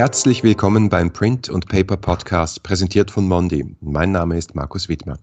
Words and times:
Herzlich 0.00 0.40
willkommen 0.42 0.88
beim 0.88 1.12
Print 1.12 1.50
und 1.50 1.68
Paper 1.68 1.98
Podcast, 1.98 2.62
präsentiert 2.62 3.10
von 3.10 3.28
Mondi. 3.28 3.76
Mein 3.82 4.12
Name 4.12 4.38
ist 4.38 4.54
Markus 4.54 4.88
Wittmer. 4.88 5.18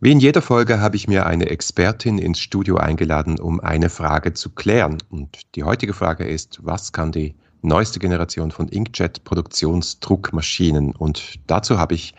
Wie 0.00 0.10
in 0.10 0.18
jeder 0.18 0.42
Folge 0.42 0.80
habe 0.80 0.96
ich 0.96 1.06
mir 1.06 1.26
eine 1.26 1.48
Expertin 1.48 2.18
ins 2.18 2.40
Studio 2.40 2.76
eingeladen, 2.76 3.38
um 3.38 3.60
eine 3.60 3.88
Frage 3.88 4.32
zu 4.32 4.50
klären. 4.50 4.98
Und 5.10 5.42
die 5.54 5.62
heutige 5.62 5.92
Frage 5.92 6.24
ist, 6.24 6.58
was 6.64 6.92
kann 6.92 7.12
die 7.12 7.36
neueste 7.62 8.00
Generation 8.00 8.50
von 8.50 8.68
Inkjet-Produktionsdruckmaschinen? 8.68 10.96
Und 10.96 11.38
dazu 11.46 11.78
habe 11.78 11.94
ich 11.94 12.16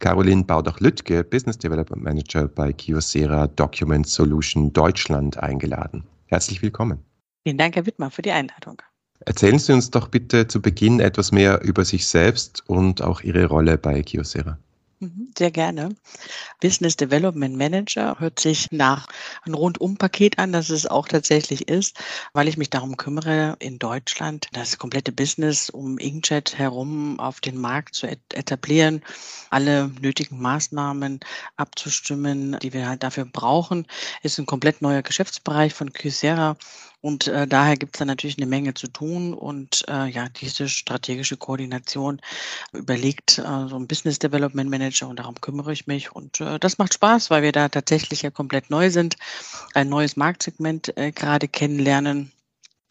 Caroline 0.00 0.44
Baudach-Lüttke, 0.44 1.24
Business 1.24 1.56
Development 1.56 2.02
Manager 2.02 2.48
bei 2.48 2.74
Kyocera 2.74 3.46
Document 3.46 4.06
Solution 4.06 4.74
Deutschland, 4.74 5.38
eingeladen. 5.38 6.04
Herzlich 6.26 6.60
willkommen. 6.60 7.02
Vielen 7.44 7.56
Dank, 7.56 7.76
Herr 7.76 7.86
Wittmer, 7.86 8.10
für 8.10 8.20
die 8.20 8.32
Einladung. 8.32 8.82
Erzählen 9.20 9.58
Sie 9.58 9.72
uns 9.72 9.90
doch 9.90 10.08
bitte 10.08 10.48
zu 10.48 10.60
Beginn 10.60 11.00
etwas 11.00 11.32
mehr 11.32 11.62
über 11.62 11.84
sich 11.84 12.06
selbst 12.06 12.62
und 12.66 13.02
auch 13.02 13.22
Ihre 13.22 13.46
Rolle 13.46 13.78
bei 13.78 14.02
Kyocera. 14.02 14.58
Mhm, 15.00 15.32
sehr 15.36 15.50
gerne. 15.50 15.96
Business 16.60 16.96
Development 16.96 17.56
Manager 17.56 18.16
hört 18.20 18.40
sich 18.40 18.70
nach 18.70 19.06
einem 19.42 19.54
Rundumpaket 19.54 20.38
an, 20.38 20.52
das 20.52 20.70
es 20.70 20.86
auch 20.86 21.08
tatsächlich 21.08 21.68
ist, 21.68 21.98
weil 22.32 22.48
ich 22.48 22.56
mich 22.56 22.70
darum 22.70 22.96
kümmere, 22.96 23.56
in 23.58 23.78
Deutschland 23.78 24.48
das 24.52 24.78
komplette 24.78 25.12
Business 25.12 25.68
um 25.68 25.98
Inkjet 25.98 26.56
herum 26.56 27.20
auf 27.20 27.40
den 27.40 27.58
Markt 27.58 27.96
zu 27.96 28.06
etablieren, 28.06 29.02
alle 29.50 29.88
nötigen 30.00 30.40
Maßnahmen 30.40 31.20
abzustimmen, 31.56 32.58
die 32.62 32.72
wir 32.72 32.88
halt 32.88 33.02
dafür 33.02 33.26
brauchen. 33.26 33.86
Ist 34.22 34.38
ein 34.38 34.46
komplett 34.46 34.80
neuer 34.80 35.02
Geschäftsbereich 35.02 35.74
von 35.74 35.92
Kyocera 35.92 36.56
und 37.04 37.26
äh, 37.26 37.46
daher 37.46 37.76
gibt 37.76 37.96
es 37.96 37.98
da 37.98 38.06
natürlich 38.06 38.38
eine 38.38 38.46
Menge 38.46 38.72
zu 38.72 38.86
tun. 38.86 39.34
Und 39.34 39.84
äh, 39.88 40.06
ja, 40.06 40.30
diese 40.30 40.70
strategische 40.70 41.36
Koordination 41.36 42.18
überlegt 42.72 43.36
äh, 43.36 43.68
so 43.68 43.76
ein 43.76 43.86
Business 43.86 44.18
Development 44.18 44.70
Manager 44.70 45.08
und 45.08 45.18
darum 45.18 45.38
kümmere 45.38 45.74
ich 45.74 45.86
mich. 45.86 46.12
Und 46.12 46.40
äh, 46.40 46.58
das 46.58 46.78
macht 46.78 46.94
Spaß, 46.94 47.28
weil 47.28 47.42
wir 47.42 47.52
da 47.52 47.68
tatsächlich 47.68 48.22
ja 48.22 48.30
komplett 48.30 48.70
neu 48.70 48.88
sind, 48.88 49.16
ein 49.74 49.90
neues 49.90 50.16
Marktsegment 50.16 50.96
äh, 50.96 51.12
gerade 51.12 51.46
kennenlernen 51.46 52.32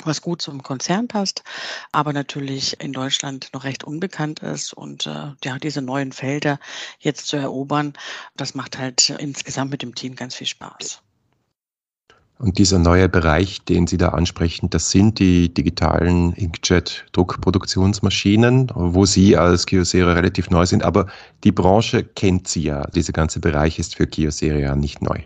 was 0.04 0.22
gut 0.22 0.42
zum 0.42 0.62
Konzern 0.62 1.08
passt, 1.08 1.44
aber 1.92 2.12
natürlich 2.14 2.80
in 2.82 2.92
Deutschland 2.94 3.50
noch 3.54 3.64
recht 3.64 3.84
unbekannt 3.84 4.42
ist. 4.42 4.74
Und 4.74 5.08
äh, 5.08 5.32
ja, 5.44 5.58
diese 5.58 5.82
neuen 5.82 6.12
Felder 6.12 6.60
jetzt 7.00 7.28
zu 7.28 7.38
erobern, 7.38 7.94
das 8.36 8.54
macht 8.54 8.78
halt 8.78 9.10
insgesamt 9.10 9.72
mit 9.72 9.82
dem 9.82 9.96
Team 9.96 10.16
ganz 10.16 10.36
viel 10.36 10.48
Spaß. 10.48 11.02
Und 12.40 12.58
dieser 12.58 12.80
neue 12.80 13.08
Bereich, 13.08 13.64
den 13.64 13.88
Sie 13.88 13.98
da 13.98 14.10
ansprechen, 14.10 14.70
das 14.70 14.92
sind 14.92 15.20
die 15.20 15.54
digitalen 15.54 16.34
Inkjet-Druckproduktionsmaschinen, 16.34 18.72
wo 18.74 19.06
Sie 19.06 19.38
als 19.38 19.66
Kyocera 19.66 20.14
relativ 20.14 20.50
neu 20.50 20.66
sind. 20.66 20.84
Aber 20.84 21.08
die 21.44 21.52
Branche 21.52 22.04
kennt 22.04 22.48
Sie 22.48 22.64
ja. 22.64 22.88
Dieser 22.88 23.14
ganze 23.14 23.40
Bereich 23.40 23.78
ist 23.80 23.96
für 23.96 24.08
Kyocera 24.08 24.58
ja 24.58 24.76
nicht 24.76 25.02
neu. 25.02 25.20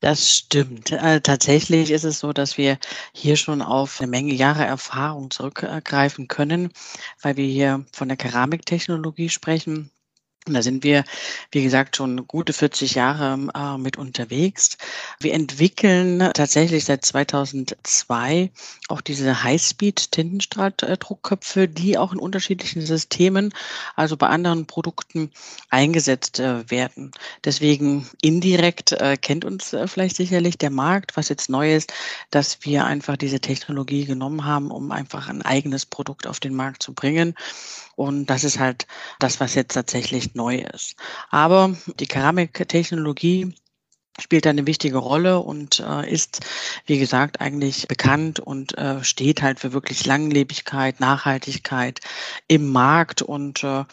Das 0.00 0.30
stimmt. 0.30 0.92
Äh, 0.92 1.20
tatsächlich 1.20 1.90
ist 1.90 2.04
es 2.04 2.20
so, 2.20 2.32
dass 2.32 2.56
wir 2.56 2.78
hier 3.12 3.36
schon 3.36 3.60
auf 3.60 4.00
eine 4.00 4.10
Menge 4.10 4.32
Jahre 4.32 4.64
Erfahrung 4.64 5.30
zurückgreifen 5.30 6.26
können, 6.26 6.72
weil 7.20 7.36
wir 7.36 7.46
hier 7.46 7.84
von 7.92 8.08
der 8.08 8.16
Keramiktechnologie 8.16 9.28
sprechen 9.28 9.90
und 10.46 10.54
da 10.54 10.62
sind 10.62 10.84
wir, 10.84 11.04
wie 11.52 11.62
gesagt, 11.62 11.96
schon 11.96 12.26
gute 12.26 12.54
40 12.54 12.94
Jahre 12.94 13.38
äh, 13.54 13.76
mit 13.76 13.98
unterwegs. 13.98 14.78
Wir 15.20 15.34
entwickeln 15.34 16.30
tatsächlich 16.32 16.86
seit 16.86 17.04
2002 17.04 18.50
auch 18.88 19.02
diese 19.02 19.44
Highspeed-Tintenstrahldruckköpfe, 19.44 21.68
die 21.68 21.98
auch 21.98 22.14
in 22.14 22.18
unterschiedlichen 22.18 22.86
Systemen, 22.86 23.52
also 23.96 24.16
bei 24.16 24.28
anderen 24.28 24.64
Produkten 24.64 25.30
eingesetzt 25.68 26.40
äh, 26.40 26.70
werden. 26.70 27.10
Deswegen 27.44 28.08
indirekt 28.22 28.92
äh, 28.92 29.18
kennt 29.18 29.44
uns 29.44 29.74
äh, 29.74 29.86
vielleicht 29.88 30.16
sicherlich 30.16 30.56
der 30.56 30.70
Markt. 30.70 31.18
Was 31.18 31.28
jetzt 31.28 31.50
neu 31.50 31.74
ist, 31.74 31.92
dass 32.30 32.64
wir 32.64 32.86
einfach 32.86 33.18
diese 33.18 33.40
Technologie 33.40 34.06
genommen 34.06 34.46
haben, 34.46 34.70
um 34.70 34.90
einfach 34.90 35.28
ein 35.28 35.42
eigenes 35.42 35.84
Produkt 35.84 36.26
auf 36.26 36.40
den 36.40 36.54
Markt 36.54 36.82
zu 36.82 36.94
bringen. 36.94 37.34
Und 38.00 38.30
das 38.30 38.44
ist 38.44 38.58
halt 38.58 38.86
das, 39.18 39.40
was 39.40 39.54
jetzt 39.54 39.74
tatsächlich 39.74 40.34
neu 40.34 40.64
ist. 40.72 40.96
Aber 41.28 41.76
die 41.98 42.06
Keramiktechnologie 42.06 43.54
spielt 44.18 44.46
eine 44.46 44.66
wichtige 44.66 44.96
Rolle 44.96 45.40
und 45.40 45.80
äh, 45.80 46.10
ist, 46.10 46.40
wie 46.86 46.98
gesagt, 46.98 47.42
eigentlich 47.42 47.88
bekannt 47.88 48.40
und 48.40 48.76
äh, 48.78 49.04
steht 49.04 49.42
halt 49.42 49.60
für 49.60 49.74
wirklich 49.74 50.06
Langlebigkeit, 50.06 50.98
Nachhaltigkeit 50.98 52.00
im 52.48 52.72
Markt 52.72 53.20
und 53.20 53.62
äh, 53.64 53.84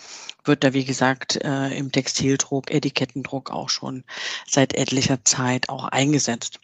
wird 0.47 0.63
da, 0.63 0.74
wie 0.74 0.85
gesagt, 0.85 1.35
äh, 1.44 1.69
im 1.78 1.91
Textildruck, 1.91 2.72
Etikettendruck 2.72 3.52
auch 3.52 3.69
schon 3.69 4.03
seit 4.47 4.74
etlicher 4.74 5.24
Zeit 5.24 5.69
auch 5.69 5.85
eingesetzt. 5.85 6.59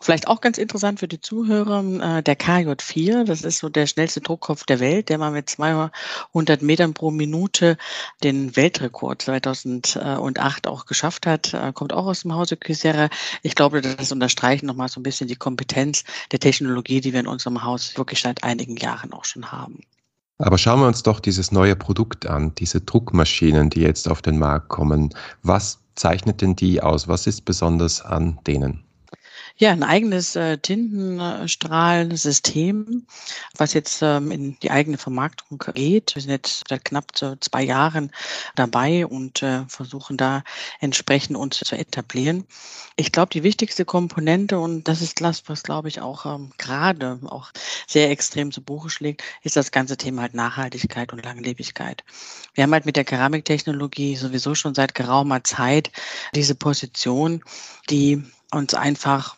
Vielleicht 0.00 0.26
auch 0.26 0.40
ganz 0.40 0.58
interessant 0.58 0.98
für 0.98 1.06
die 1.06 1.20
Zuhörer, 1.20 2.18
äh, 2.18 2.22
der 2.22 2.36
KJ4, 2.36 3.24
das 3.24 3.42
ist 3.42 3.58
so 3.58 3.68
der 3.68 3.86
schnellste 3.86 4.20
Druckkopf 4.20 4.64
der 4.64 4.80
Welt, 4.80 5.08
der 5.08 5.18
mal 5.18 5.30
mit 5.30 5.48
200 5.48 6.62
Metern 6.62 6.92
pro 6.92 7.10
Minute 7.10 7.76
den 8.24 8.56
Weltrekord 8.56 9.22
2008 9.22 10.66
auch 10.66 10.86
geschafft 10.86 11.26
hat, 11.26 11.54
äh, 11.54 11.72
kommt 11.72 11.92
auch 11.92 12.06
aus 12.06 12.22
dem 12.22 12.34
Hause 12.34 12.56
Kyocera. 12.56 13.10
Ich 13.42 13.54
glaube, 13.54 13.80
das 13.80 14.10
unterstreicht 14.10 14.64
nochmal 14.64 14.88
so 14.88 14.98
ein 14.98 15.04
bisschen 15.04 15.28
die 15.28 15.36
Kompetenz 15.36 16.04
der 16.32 16.40
Technologie, 16.40 17.00
die 17.00 17.12
wir 17.12 17.20
in 17.20 17.28
unserem 17.28 17.62
Haus 17.62 17.96
wirklich 17.96 18.20
seit 18.20 18.42
einigen 18.42 18.76
Jahren 18.76 19.12
auch 19.12 19.24
schon 19.24 19.52
haben. 19.52 19.84
Aber 20.38 20.58
schauen 20.58 20.80
wir 20.80 20.86
uns 20.86 21.02
doch 21.02 21.20
dieses 21.20 21.52
neue 21.52 21.76
Produkt 21.76 22.26
an, 22.26 22.54
diese 22.56 22.80
Druckmaschinen, 22.80 23.70
die 23.70 23.80
jetzt 23.80 24.08
auf 24.08 24.22
den 24.22 24.38
Markt 24.38 24.68
kommen. 24.68 25.14
Was 25.42 25.78
zeichnet 25.94 26.40
denn 26.40 26.56
die 26.56 26.82
aus? 26.82 27.08
Was 27.08 27.26
ist 27.26 27.44
besonders 27.44 28.02
an 28.02 28.38
denen? 28.46 28.84
Ja, 29.58 29.70
ein 29.70 29.82
eigenes 29.82 30.34
äh, 30.34 30.56
Tintenstrahlensystem, 30.58 33.06
was 33.56 33.74
jetzt 33.74 34.00
ähm, 34.02 34.30
in 34.30 34.58
die 34.60 34.70
eigene 34.70 34.96
Vermarktung 34.98 35.62
geht. 35.74 36.14
Wir 36.14 36.22
sind 36.22 36.30
jetzt 36.30 36.64
seit 36.68 36.86
knapp 36.86 37.12
so 37.14 37.36
zwei 37.36 37.62
Jahren 37.62 38.10
dabei 38.56 39.06
und 39.06 39.42
äh, 39.42 39.64
versuchen 39.68 40.16
da 40.16 40.42
entsprechend 40.80 41.36
uns 41.36 41.58
zu 41.58 41.76
etablieren. 41.76 42.46
Ich 42.96 43.12
glaube, 43.12 43.30
die 43.30 43.42
wichtigste 43.42 43.84
Komponente, 43.84 44.58
und 44.58 44.88
das 44.88 45.02
ist 45.02 45.20
das, 45.20 45.42
was, 45.48 45.62
glaube 45.62 45.88
ich, 45.88 46.00
auch 46.00 46.26
ähm, 46.26 46.52
gerade 46.56 47.18
auch 47.26 47.52
sehr 47.86 48.10
extrem 48.10 48.52
zu 48.52 48.62
Buche 48.62 48.90
schlägt, 48.90 49.22
ist 49.42 49.56
das 49.56 49.70
ganze 49.70 49.96
Thema 49.96 50.22
halt 50.22 50.34
Nachhaltigkeit 50.34 51.12
und 51.12 51.24
Langlebigkeit. 51.24 52.04
Wir 52.54 52.64
haben 52.64 52.72
halt 52.72 52.86
mit 52.86 52.96
der 52.96 53.04
Keramiktechnologie 53.04 54.16
sowieso 54.16 54.54
schon 54.54 54.74
seit 54.74 54.94
geraumer 54.94 55.44
Zeit 55.44 55.90
diese 56.34 56.54
Position, 56.54 57.44
die 57.90 58.22
uns 58.50 58.74
einfach 58.74 59.36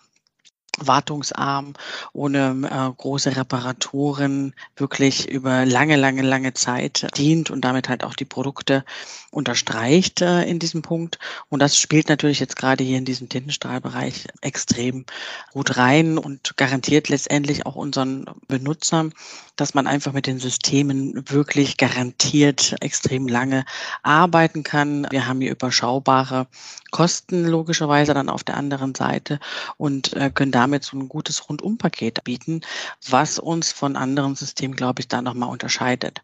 wartungsarm, 0.79 1.75
ohne 2.13 2.69
äh, 2.71 2.95
große 2.97 3.37
Reparaturen 3.37 4.55
wirklich 4.77 5.29
über 5.29 5.65
lange, 5.65 5.97
lange, 5.97 6.23
lange 6.23 6.55
Zeit 6.55 7.07
dient 7.17 7.51
und 7.51 7.63
damit 7.63 7.89
halt 7.89 8.05
auch 8.05 8.15
die 8.15 8.25
Produkte 8.25 8.85
unterstreicht 9.31 10.23
äh, 10.23 10.43
in 10.45 10.59
diesem 10.59 10.83
Punkt. 10.83 11.19
Und 11.49 11.61
das 11.61 11.79
spielt 11.79 12.09
natürlich 12.09 12.41
jetzt 12.41 12.57
gerade 12.57 12.85
hier 12.85 12.99
in 12.99 13.05
diesem 13.05 13.29
Tintenstrahlbereich 13.29 14.27
extrem 14.41 15.05
gut 15.53 15.77
rein 15.77 16.19
und 16.19 16.57
garantiert 16.57 17.09
letztendlich 17.09 17.67
auch 17.67 17.77
unseren 17.77 18.27
Benutzern, 18.49 19.13
dass 19.57 19.75
man 19.75 19.87
einfach 19.87 20.13
mit 20.13 20.27
den 20.27 20.39
Systemen 20.39 21.25
wirklich 21.29 21.77
garantiert 21.77 22.77
extrem 22.81 23.29
lange 23.29 23.65
arbeiten 24.03 24.63
kann. 24.63 25.07
Wir 25.11 25.27
haben 25.27 25.41
hier 25.41 25.53
überschaubare 25.53 26.47
Kosten 26.91 27.45
logischerweise 27.45 28.15
dann 28.15 28.29
auf 28.29 28.45
der 28.45 28.57
anderen 28.57 28.95
Seite 28.95 29.41
und 29.77 30.13
äh, 30.15 30.31
können 30.31 30.53
damit 30.65 30.83
so 30.83 30.97
ein 30.97 31.09
gutes 31.09 31.49
Rundumpaket 31.49 32.25
bieten, 32.25 32.63
was 33.09 33.39
uns 33.39 33.71
von 33.71 33.97
anderen 33.97 34.35
Systemen, 34.35 34.77
glaube 34.77 35.01
ich, 35.01 35.09
da 35.09 35.21
nochmal 35.21 35.51
unterscheidet. 35.51 36.23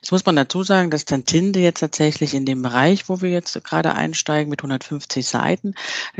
Jetzt 0.00 0.12
muss 0.12 0.24
man 0.24 0.36
dazu 0.36 0.62
sagen, 0.62 0.90
dass 0.90 1.04
Tantinde 1.04 1.58
jetzt 1.58 1.80
tatsächlich 1.80 2.34
in 2.34 2.46
dem 2.46 2.62
Bereich, 2.62 3.08
wo 3.08 3.20
wir 3.20 3.30
jetzt 3.30 3.62
gerade 3.64 3.94
einsteigen 3.94 4.48
mit 4.48 4.60
150 4.60 5.26
Seiten, 5.26 5.74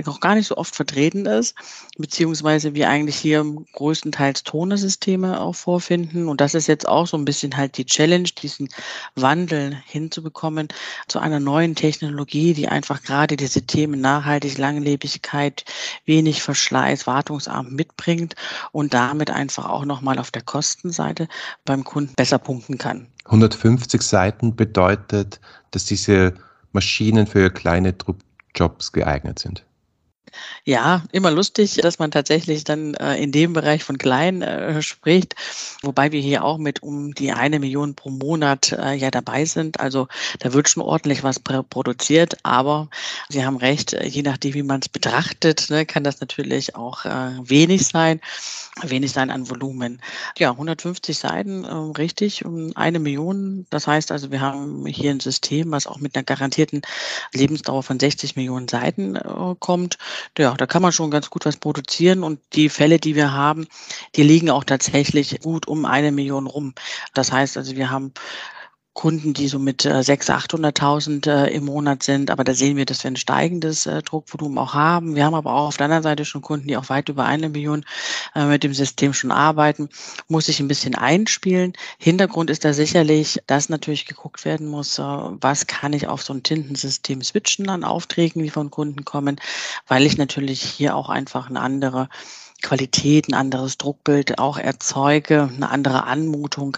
auch 0.05 0.19
gar 0.19 0.35
nicht 0.35 0.49
so 0.49 0.57
oft 0.57 0.75
vertreten 0.75 1.27
ist, 1.27 1.55
beziehungsweise 1.97 2.75
wir 2.75 2.89
eigentlich 2.89 3.17
hier 3.17 3.45
größtenteils 3.73 4.43
Tonesysteme 4.43 5.41
auch 5.41 5.55
vorfinden. 5.55 6.29
Und 6.29 6.41
das 6.41 6.55
ist 6.55 6.67
jetzt 6.67 6.89
auch 6.89 7.07
so 7.07 7.17
ein 7.17 7.25
bisschen 7.25 7.57
halt 7.57 7.77
die 7.77 7.87
Challenge, 7.87 8.29
diesen 8.43 8.69
Wandel 9.15 9.81
hinzubekommen 9.87 10.67
zu 11.07 11.21
einer 11.21 11.39
neuen 11.39 11.77
Technologie, 11.77 12.55
die 12.55 12.67
einfach 12.67 13.03
gerade 13.03 13.37
diese 13.37 13.63
Themen 13.63 14.01
nachhaltig, 14.01 14.59
Langlebigkeit, 14.59 15.65
wenig 16.07 16.43
Verschleiß, 16.43 17.07
wartungsarm 17.61 17.75
mitbringt 17.75 18.35
und 18.73 18.95
damit 18.95 19.31
einfach 19.31 19.69
auch 19.69 19.85
nochmal 19.85 20.19
auf 20.19 20.31
der 20.31 20.43
Kostenseite 20.43 21.29
beim 21.65 21.85
Kunden 21.85 22.15
besser 22.15 22.39
punkten 22.39 22.79
kann. 22.79 23.07
150 23.27 24.03
Seiten 24.03 24.57
bedeutet, 24.57 25.41
dass 25.71 25.85
diese 25.85 26.35
Maschinen 26.73 27.27
für 27.27 27.51
kleine 27.51 27.95
Jobs 28.55 28.93
geeignet 28.93 29.39
sind. 29.39 29.65
Ja, 30.65 31.03
immer 31.13 31.31
lustig, 31.31 31.77
dass 31.77 31.99
man 31.99 32.11
tatsächlich 32.11 32.65
dann 32.65 32.95
äh, 32.95 33.17
in 33.17 33.33
dem 33.33 33.53
Bereich 33.53 33.83
von 33.83 33.99
klein 33.99 34.43
äh, 34.43 34.83
spricht, 34.83 35.35
wobei 35.83 36.13
wir 36.13 36.21
hier 36.21 36.45
auch 36.45 36.59
mit 36.59 36.83
um 36.83 37.15
die 37.15 37.33
eine 37.33 37.59
Million 37.59 37.95
pro 37.95 38.11
Monat 38.11 38.73
äh, 38.73 38.95
ja 38.95 39.11
dabei 39.11 39.45
sind. 39.45 39.81
Also 39.81 40.07
da 40.39 40.53
wird 40.53 40.69
schon 40.69 40.83
ordentlich 40.83 41.23
was 41.23 41.41
produziert, 41.41 42.37
aber 42.43 42.89
Sie 43.29 43.45
haben 43.45 43.57
recht, 43.57 43.95
äh, 43.95 44.07
je 44.07 44.23
nachdem, 44.23 44.55
wie 44.55 44.63
man 44.63 44.81
es 44.81 44.89
betrachtet, 44.89 45.71
ne, 45.71 45.87
kann 45.87 46.05
das 46.05 46.21
natürlich 46.21 46.77
auch 46.77 47.05
äh, 47.05 47.31
wenig 47.43 47.87
sein, 47.87 48.21
wenig 48.83 49.13
sein 49.13 49.31
an 49.31 49.49
Volumen. 49.49 50.01
Ja, 50.39 50.51
150 50.51 51.19
Seiten, 51.19 51.65
äh, 51.65 51.73
richtig, 51.99 52.45
um 52.45 52.77
eine 52.77 52.99
Million. 52.99 53.67
Das 53.71 53.87
heißt 53.87 54.13
also, 54.13 54.31
wir 54.31 54.41
haben 54.41 54.87
hier 54.87 55.11
ein 55.11 55.21
System, 55.21 55.71
was 55.71 55.87
auch 55.87 55.99
mit 55.99 56.15
einer 56.15 56.25
garantierten 56.25 56.83
Lebensdauer 57.33 57.83
von 57.83 57.99
60 57.99 58.37
Millionen 58.37 58.69
Seiten 58.69 59.17
äh, 59.17 59.55
kommt. 59.59 59.99
Ja, 60.39 60.55
da 60.55 60.67
kann 60.67 60.83
man 60.83 60.93
schon 60.93 61.11
ganz 61.11 61.31
gut 61.31 61.45
was 61.47 61.57
produzieren 61.57 62.23
und 62.23 62.41
die 62.55 62.69
Fälle, 62.69 62.99
die 62.99 63.15
wir 63.15 63.33
haben, 63.33 63.67
die 64.17 64.23
liegen 64.23 64.51
auch 64.51 64.65
tatsächlich 64.65 65.41
gut 65.41 65.69
um 65.69 65.85
eine 65.85 66.13
Million 66.13 66.47
rum. 66.47 66.75
Das 67.15 67.33
heißt 67.33 67.57
also, 67.57 67.77
wir 67.77 67.91
haben 67.91 68.13
Kunden, 68.93 69.35
die 69.35 69.47
so 69.47 69.59
mit 69.59 69.85
äh, 69.85 70.01
600.000, 70.01 70.75
800.000 70.75 71.31
äh, 71.31 71.55
im 71.55 71.67
Monat 71.67 72.03
sind. 72.03 72.31
Aber 72.31 72.43
da 72.43 72.55
sehen 72.55 72.77
wir, 72.77 72.85
dass 72.85 73.05
wir 73.05 73.11
ein 73.11 73.17
steigendes 73.17 73.87
äh, 73.87 74.03
Druckvolumen 74.03 74.59
auch 74.59 74.75
haben. 74.75 75.15
Wir 75.15 75.25
haben 75.25 75.35
aber 75.35 75.53
auch 75.53 75.69
auf 75.69 75.77
der 75.77 75.85
anderen 75.85 76.03
Seite 76.03 76.25
schon 76.25 76.43
Kunden, 76.43 76.67
die 76.67 76.77
auch 76.77 76.89
weit 76.89 77.09
über 77.09 77.25
eine 77.25 77.49
Million 77.49 77.85
äh, 78.35 78.47
mit 78.47 78.65
dem 78.65 78.75
System 78.75 79.13
schon 79.13 79.31
arbeiten. 79.31 79.89
Muss 80.29 80.47
sich 80.47 80.59
ein 80.61 80.69
bisschen 80.69 80.97
einspielen. 80.97 81.73
Hintergrund 81.99 82.51
ist 82.51 82.65
da 82.65 82.73
sicherlich, 82.73 83.41
dass 83.47 83.69
natürlich 83.69 84.07
geguckt 84.07 84.45
werden 84.45 84.67
muss, 84.67 84.99
äh, 84.99 85.03
was 85.03 85.67
kann 85.69 85.93
ich 85.93 86.09
auf 86.09 86.23
so 86.23 86.35
ein 86.35 86.43
Tintensystem 86.43 87.23
switchen 87.23 87.69
an 87.69 87.85
Aufträgen, 87.85 88.43
die 88.43 88.51
von 88.51 88.71
Kunden 88.71 89.05
kommen, 89.05 89.41
weil 89.87 90.05
ich 90.05 90.19
natürlich 90.19 90.63
hier 90.63 90.97
auch 90.97 91.09
einfach 91.09 91.49
eine 91.49 91.61
andere 91.61 92.09
Qualität, 92.61 93.29
ein 93.29 93.35
anderes 93.35 93.79
Druckbild 93.79 94.39
auch 94.39 94.59
erzeuge, 94.59 95.51
eine 95.55 95.71
andere 95.71 96.05
Anmutung, 96.05 96.77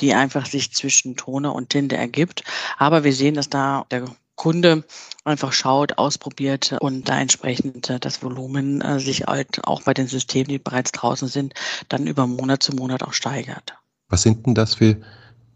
die 0.00 0.14
einfach 0.14 0.46
sich 0.46 0.72
zwischen 0.72 1.16
Toner 1.16 1.54
und 1.54 1.70
Tinte 1.70 1.96
ergibt. 1.96 2.44
Aber 2.78 3.04
wir 3.04 3.12
sehen, 3.12 3.34
dass 3.34 3.48
da 3.48 3.86
der 3.90 4.04
Kunde 4.36 4.84
einfach 5.24 5.52
schaut, 5.52 5.98
ausprobiert 5.98 6.76
und 6.80 7.08
da 7.08 7.20
entsprechend 7.20 7.88
äh, 7.88 8.00
das 8.00 8.22
Volumen 8.22 8.80
äh, 8.80 8.98
sich 8.98 9.24
halt 9.26 9.64
auch 9.64 9.82
bei 9.82 9.94
den 9.94 10.08
Systemen, 10.08 10.48
die 10.48 10.58
bereits 10.58 10.92
draußen 10.92 11.28
sind, 11.28 11.54
dann 11.88 12.06
über 12.06 12.26
Monat 12.26 12.62
zu 12.62 12.74
Monat 12.74 13.02
auch 13.02 13.12
steigert. 13.12 13.74
Was 14.08 14.22
sind 14.22 14.46
denn 14.46 14.54
das 14.54 14.74
für 14.74 14.96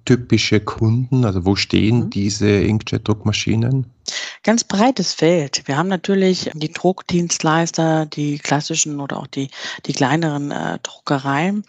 typische 0.04 0.60
Kunden? 0.60 1.24
Also 1.24 1.44
wo 1.44 1.56
stehen 1.56 2.04
mhm. 2.04 2.10
diese 2.10 2.48
Inkjet-Druckmaschinen? 2.48 3.86
Ganz 4.44 4.64
breites 4.64 5.12
Feld. 5.14 5.62
Wir 5.66 5.76
haben 5.76 5.88
natürlich 5.88 6.50
die 6.54 6.72
Druckdienstleister, 6.72 8.06
die 8.06 8.38
klassischen 8.38 9.00
oder 9.00 9.18
auch 9.18 9.26
die, 9.26 9.50
die 9.86 9.92
kleineren 9.92 10.50
äh, 10.50 10.78
Druckereien. 10.82 11.64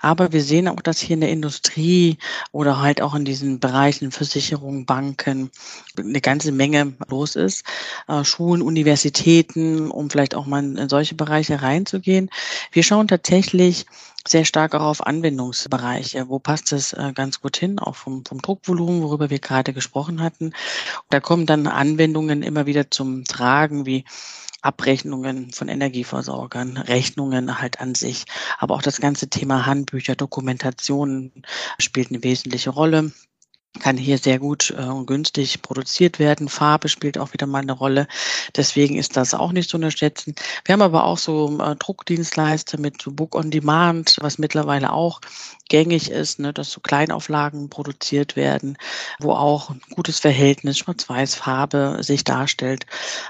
Aber 0.00 0.32
wir 0.32 0.42
sehen 0.42 0.68
auch, 0.68 0.80
dass 0.80 1.00
hier 1.00 1.14
in 1.14 1.20
der 1.20 1.30
Industrie 1.30 2.18
oder 2.50 2.80
halt 2.80 3.02
auch 3.02 3.14
in 3.14 3.24
diesen 3.24 3.60
Bereichen 3.60 4.10
Versicherungen, 4.10 4.86
Banken 4.86 5.50
eine 5.98 6.20
ganze 6.20 6.52
Menge 6.52 6.94
los 7.08 7.36
ist. 7.36 7.64
Äh, 8.08 8.24
Schulen, 8.24 8.62
Universitäten, 8.62 9.90
um 9.90 10.08
vielleicht 10.08 10.34
auch 10.34 10.46
mal 10.46 10.64
in 10.64 10.88
solche 10.88 11.14
Bereiche 11.14 11.62
reinzugehen. 11.62 12.30
Wir 12.72 12.82
schauen 12.82 13.08
tatsächlich 13.08 13.86
sehr 14.26 14.44
stark 14.44 14.74
auch 14.74 14.82
auf 14.82 15.06
Anwendungsbereiche. 15.06 16.28
Wo 16.28 16.38
passt 16.38 16.72
es 16.72 16.92
äh, 16.92 17.12
ganz 17.14 17.40
gut 17.40 17.56
hin, 17.56 17.78
auch 17.78 17.96
vom, 17.96 18.24
vom 18.24 18.40
Druckvolumen, 18.40 19.02
worüber 19.02 19.30
wir 19.30 19.38
gerade 19.38 19.72
gesprochen 19.72 20.22
hatten. 20.22 20.52
Da 21.10 21.20
kommen 21.20 21.46
dann 21.46 21.66
Anwendungen 21.66 22.42
immer 22.42 22.66
wieder 22.66 22.90
zum 22.90 23.24
Tragen, 23.24 23.86
wie 23.86 24.04
Abrechnungen 24.62 25.52
von 25.52 25.68
Energieversorgern, 25.68 26.78
Rechnungen 26.78 27.60
halt 27.60 27.80
an 27.80 27.94
sich. 27.94 28.24
Aber 28.58 28.74
auch 28.74 28.82
das 28.82 29.00
ganze 29.00 29.28
Thema 29.28 29.66
Handbücher, 29.66 30.16
Dokumentation 30.16 31.32
spielt 31.78 32.08
eine 32.08 32.24
wesentliche 32.24 32.70
Rolle 32.70 33.12
kann 33.80 33.96
hier 33.96 34.18
sehr 34.18 34.38
gut 34.38 34.74
äh, 34.76 34.82
und 34.82 35.06
günstig 35.06 35.62
produziert 35.62 36.18
werden. 36.18 36.48
Farbe 36.48 36.88
spielt 36.88 37.18
auch 37.18 37.32
wieder 37.32 37.46
mal 37.46 37.62
eine 37.62 37.72
Rolle. 37.72 38.06
Deswegen 38.56 38.96
ist 38.96 39.16
das 39.16 39.34
auch 39.34 39.52
nicht 39.52 39.68
zu 39.68 39.76
unterschätzen. 39.76 40.34
Wir 40.64 40.74
haben 40.74 40.82
aber 40.82 41.04
auch 41.04 41.18
so 41.18 41.58
äh, 41.60 41.74
Druckdienstleister 41.76 42.78
mit 42.78 43.04
Book 43.04 43.34
on 43.34 43.50
Demand, 43.50 44.16
was 44.20 44.38
mittlerweile 44.38 44.92
auch 44.92 45.20
gängig 45.68 46.10
ist, 46.10 46.38
ne, 46.38 46.52
dass 46.52 46.70
so 46.70 46.80
Kleinauflagen 46.80 47.70
produziert 47.70 48.36
werden, 48.36 48.76
wo 49.18 49.32
auch 49.32 49.70
ein 49.70 49.80
gutes 49.94 50.20
Verhältnis 50.20 50.78
Schwarz-Weiß-Farbe 50.78 51.98
sich 52.00 52.22
darstellt. 52.24 52.86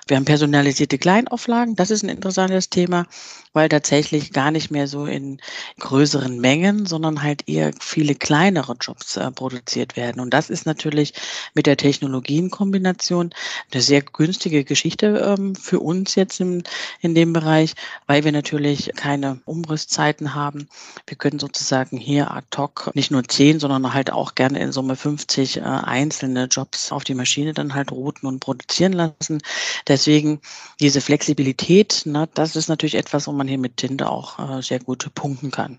Wir 0.08 0.16
haben 0.16 0.24
personalisierte 0.24 0.98
Kleinauflagen, 0.98 1.76
das 1.76 1.90
ist 1.90 2.02
ein 2.02 2.08
interessantes 2.08 2.70
Thema, 2.70 3.06
weil 3.54 3.68
tatsächlich 3.70 4.32
gar 4.32 4.50
nicht 4.50 4.70
mehr 4.70 4.86
so 4.86 5.06
in 5.06 5.40
größeren 5.80 6.38
Mengen, 6.38 6.84
sondern 6.84 7.22
halt 7.22 7.48
eher 7.48 7.70
viele 7.80 8.14
kleinere 8.14 8.76
Jobs 8.80 9.16
äh, 9.16 9.30
produziert 9.30 9.96
werden. 9.96 10.20
Und 10.20 10.34
das 10.34 10.50
ist 10.50 10.66
natürlich 10.66 11.14
mit 11.54 11.66
der 11.66 11.76
Technologienkombination 11.76 13.30
eine 13.72 13.82
sehr 13.82 14.02
günstige 14.02 14.64
Geschichte 14.64 15.36
ähm, 15.38 15.54
für 15.54 15.80
uns 15.80 16.16
jetzt 16.16 16.40
im, 16.40 16.62
in 17.00 17.14
dem 17.14 17.32
Bereich, 17.32 17.74
weil 18.06 18.24
wir 18.24 18.32
natürlich 18.32 18.90
keine 18.96 19.40
Umrisszeiten 19.44 20.34
haben. 20.34 20.68
Wir 21.06 21.16
können 21.16 21.38
sozusagen 21.38 21.96
hier 21.96 22.32
ad 22.32 22.46
hoc 22.56 22.90
nicht 22.94 23.10
nur 23.10 23.24
10, 23.24 23.60
sondern 23.60 23.94
halt 23.94 24.12
auch 24.12 24.34
gerne 24.34 24.58
in 24.58 24.72
Summe 24.72 24.96
50 24.96 25.58
äh, 25.58 25.60
einzelne 25.60 26.46
Jobs 26.46 26.90
auf 26.92 27.04
die 27.04 27.14
Maschine 27.14 27.54
dann 27.54 27.74
halt 27.74 27.92
routen 27.92 28.28
und 28.28 28.40
produzieren 28.40 28.92
lassen. 28.92 29.40
Deswegen 29.86 30.40
diese 30.80 31.00
Flexibilität, 31.00 32.02
na, 32.04 32.26
das 32.26 32.56
ist 32.56 32.68
natürlich 32.68 32.96
etwas, 32.96 33.26
wo 33.26 33.32
man 33.32 33.43
hier 33.48 33.58
mit 33.58 33.76
Tinte 33.76 34.08
auch 34.08 34.38
äh, 34.38 34.62
sehr 34.62 34.80
gut 34.80 35.10
punkten 35.14 35.50
kann. 35.50 35.78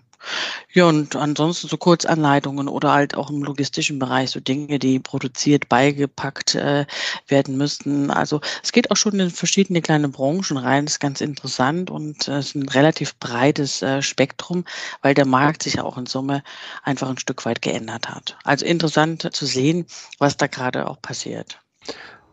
Ja, 0.72 0.86
und 0.86 1.14
ansonsten 1.16 1.68
so 1.68 1.76
Kurzanleitungen 1.76 2.68
oder 2.68 2.92
halt 2.92 3.16
auch 3.16 3.30
im 3.30 3.42
logistischen 3.42 3.98
Bereich 3.98 4.30
so 4.30 4.40
Dinge, 4.40 4.78
die 4.78 4.98
produziert, 4.98 5.68
beigepackt 5.68 6.54
äh, 6.54 6.86
werden 7.28 7.56
müssten. 7.56 8.10
Also 8.10 8.40
es 8.62 8.72
geht 8.72 8.90
auch 8.90 8.96
schon 8.96 9.18
in 9.20 9.30
verschiedene 9.30 9.80
kleine 9.82 10.08
Branchen 10.08 10.56
rein. 10.56 10.86
Das 10.86 10.94
ist 10.94 11.00
ganz 11.00 11.20
interessant 11.20 11.90
und 11.90 12.28
äh, 12.28 12.38
es 12.38 12.48
ist 12.48 12.54
ein 12.56 12.68
relativ 12.68 13.16
breites 13.18 13.82
äh, 13.82 14.02
Spektrum, 14.02 14.64
weil 15.02 15.14
der 15.14 15.26
Markt 15.26 15.62
sich 15.62 15.74
ja 15.74 15.84
auch 15.84 15.98
in 15.98 16.06
Summe 16.06 16.42
einfach 16.82 17.08
ein 17.08 17.18
Stück 17.18 17.44
weit 17.46 17.62
geändert 17.62 18.08
hat. 18.08 18.36
Also 18.44 18.66
interessant 18.66 19.28
zu 19.32 19.46
sehen, 19.46 19.86
was 20.18 20.36
da 20.36 20.46
gerade 20.46 20.88
auch 20.88 21.00
passiert. 21.00 21.58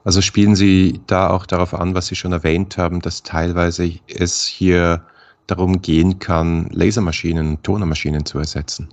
Also 0.04 0.22
spielen 0.22 0.56
Sie 0.56 1.00
da 1.08 1.30
auch 1.30 1.46
darauf 1.46 1.74
an, 1.74 1.96
was 1.96 2.08
Sie 2.08 2.16
schon 2.16 2.34
erwähnt 2.34 2.78
haben, 2.78 3.00
dass 3.00 3.24
teilweise 3.24 3.90
es 4.08 4.46
hier 4.46 5.06
darum 5.48 5.82
gehen 5.82 6.20
kann, 6.20 6.68
Lasermaschinen, 6.72 7.62
Tonermaschinen 7.64 8.26
zu 8.26 8.40
ersetzen. 8.40 8.90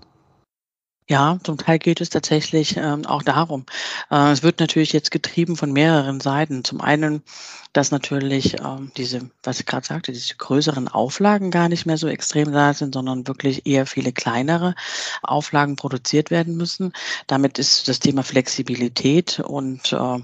Ja, 1.11 1.41
zum 1.43 1.59
Teil 1.59 1.81
geht 1.81 2.01
es 2.01 2.09
tatsächlich 2.09 2.77
ähm, 2.77 3.05
auch 3.05 3.25
darum. 3.25 3.67
Äh, 4.13 4.31
es 4.31 4.45
wird 4.45 4.61
natürlich 4.61 4.93
jetzt 4.93 5.11
getrieben 5.11 5.57
von 5.57 5.73
mehreren 5.73 6.21
Seiten. 6.21 6.63
Zum 6.63 6.81
einen, 6.81 7.25
dass 7.73 7.91
natürlich 7.91 8.61
ähm, 8.61 8.93
diese, 8.97 9.29
was 9.43 9.59
ich 9.59 9.67
gerade 9.67 9.85
sagte, 9.85 10.13
diese 10.13 10.37
größeren 10.37 10.87
Auflagen 10.87 11.51
gar 11.51 11.69
nicht 11.69 11.85
mehr 11.85 11.99
so 11.99 12.07
extrem 12.07 12.53
da 12.53 12.75
sind, 12.75 12.95
sondern 12.95 13.27
wirklich 13.27 13.67
eher 13.67 13.87
viele 13.87 14.13
kleinere 14.13 14.77
Auflagen 15.25 15.75
produziert 15.75 16.31
werden 16.31 16.57
müssen. 16.57 16.93
Damit 17.27 17.59
ist 17.59 17.89
das 17.89 17.99
Thema 17.99 18.23
Flexibilität 18.23 19.41
und 19.41 19.93
äh, 19.93 20.19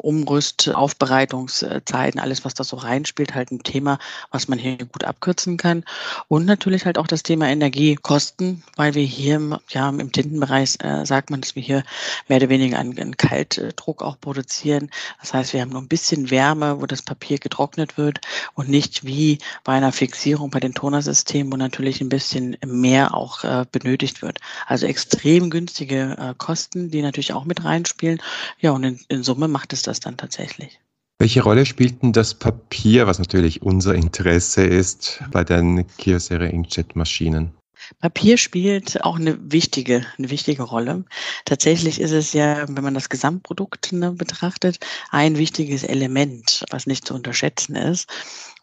Umrüst, 0.00 0.70
Aufbereitungszeiten, 0.74 2.18
alles, 2.18 2.44
was 2.44 2.54
da 2.54 2.64
so 2.64 2.76
reinspielt, 2.76 3.34
halt 3.34 3.50
ein 3.50 3.62
Thema, 3.62 3.98
was 4.30 4.48
man 4.48 4.58
hier 4.58 4.78
gut 4.78 5.04
abkürzen 5.04 5.58
kann. 5.58 5.84
Und 6.28 6.46
natürlich 6.46 6.86
halt 6.86 6.96
auch 6.96 7.06
das 7.06 7.22
Thema 7.22 7.48
Energiekosten, 7.48 8.62
weil 8.76 8.94
wir 8.94 9.04
hier 9.04 9.60
ja, 9.70 9.88
im 9.88 10.11
Tintenbereich 10.12 10.76
äh, 10.80 11.04
sagt 11.04 11.30
man, 11.30 11.40
dass 11.40 11.56
wir 11.56 11.62
hier 11.62 11.82
mehr 12.28 12.38
oder 12.38 12.48
weniger 12.48 12.78
einen, 12.78 12.98
einen 12.98 13.16
Kaltdruck 13.16 14.02
auch 14.02 14.20
produzieren. 14.20 14.90
Das 15.20 15.34
heißt, 15.34 15.52
wir 15.52 15.60
haben 15.60 15.70
nur 15.70 15.82
ein 15.82 15.88
bisschen 15.88 16.30
Wärme, 16.30 16.80
wo 16.80 16.86
das 16.86 17.02
Papier 17.02 17.38
getrocknet 17.38 17.96
wird 17.98 18.20
und 18.54 18.68
nicht 18.68 19.04
wie 19.04 19.38
bei 19.64 19.72
einer 19.72 19.92
Fixierung 19.92 20.50
bei 20.50 20.60
den 20.60 20.74
Tonersystemen, 20.74 21.52
wo 21.52 21.56
natürlich 21.56 22.00
ein 22.00 22.08
bisschen 22.08 22.56
mehr 22.64 23.14
auch 23.14 23.44
äh, 23.44 23.64
benötigt 23.70 24.22
wird. 24.22 24.38
Also 24.66 24.86
extrem 24.86 25.50
günstige 25.50 26.16
äh, 26.18 26.34
Kosten, 26.36 26.90
die 26.90 27.02
natürlich 27.02 27.32
auch 27.32 27.44
mit 27.44 27.64
reinspielen. 27.64 28.20
Ja, 28.60 28.72
und 28.72 28.84
in, 28.84 29.00
in 29.08 29.22
Summe 29.22 29.48
macht 29.48 29.72
es 29.72 29.82
das 29.82 30.00
dann 30.00 30.16
tatsächlich. 30.16 30.78
Welche 31.22 31.44
Rolle 31.44 31.66
spielt 31.66 32.02
denn 32.02 32.12
das 32.12 32.34
Papier, 32.34 33.06
was 33.06 33.20
natürlich 33.20 33.62
unser 33.62 33.94
Interesse 33.94 34.64
ist, 34.64 35.22
bei 35.30 35.44
den 35.44 35.86
Kyocera 35.96 36.46
Inkjet-Maschinen? 36.46 37.52
Papier 38.00 38.36
spielt 38.38 39.04
auch 39.04 39.16
eine 39.18 39.38
wichtige, 39.52 40.06
eine 40.18 40.30
wichtige 40.30 40.62
Rolle. 40.62 41.04
Tatsächlich 41.44 42.00
ist 42.00 42.12
es 42.12 42.32
ja, 42.32 42.64
wenn 42.68 42.84
man 42.84 42.94
das 42.94 43.08
Gesamtprodukt 43.08 43.92
ne, 43.92 44.12
betrachtet, 44.12 44.78
ein 45.10 45.38
wichtiges 45.38 45.82
Element, 45.82 46.64
was 46.70 46.86
nicht 46.86 47.06
zu 47.06 47.14
unterschätzen 47.14 47.76
ist. 47.76 48.08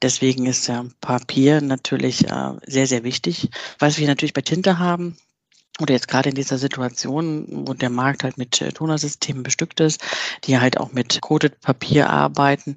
Deswegen 0.02 0.46
ist 0.46 0.68
ja 0.68 0.86
Papier 1.02 1.62
natürlich 1.62 2.28
äh, 2.28 2.54
sehr, 2.66 2.88
sehr 2.88 3.04
wichtig. 3.04 3.50
Was 3.80 3.98
wir 3.98 4.08
natürlich 4.08 4.34
bei 4.34 4.42
Tinte 4.42 4.80
haben, 4.80 5.18
oder 5.80 5.94
jetzt 5.94 6.08
gerade 6.08 6.30
in 6.30 6.36
dieser 6.36 6.58
Situation, 6.58 7.46
wo 7.50 7.74
der 7.74 7.90
Markt 7.90 8.24
halt 8.24 8.38
mit 8.38 8.62
äh, 8.62 8.72
Tonersystemen 8.72 9.44
bestückt 9.44 9.80
ist, 9.80 10.02
die 10.44 10.60
halt 10.60 10.80
auch 10.80 10.92
mit 10.92 11.22
Coated 11.22 11.62
Papier 11.62 12.10
arbeiten, 12.10 12.76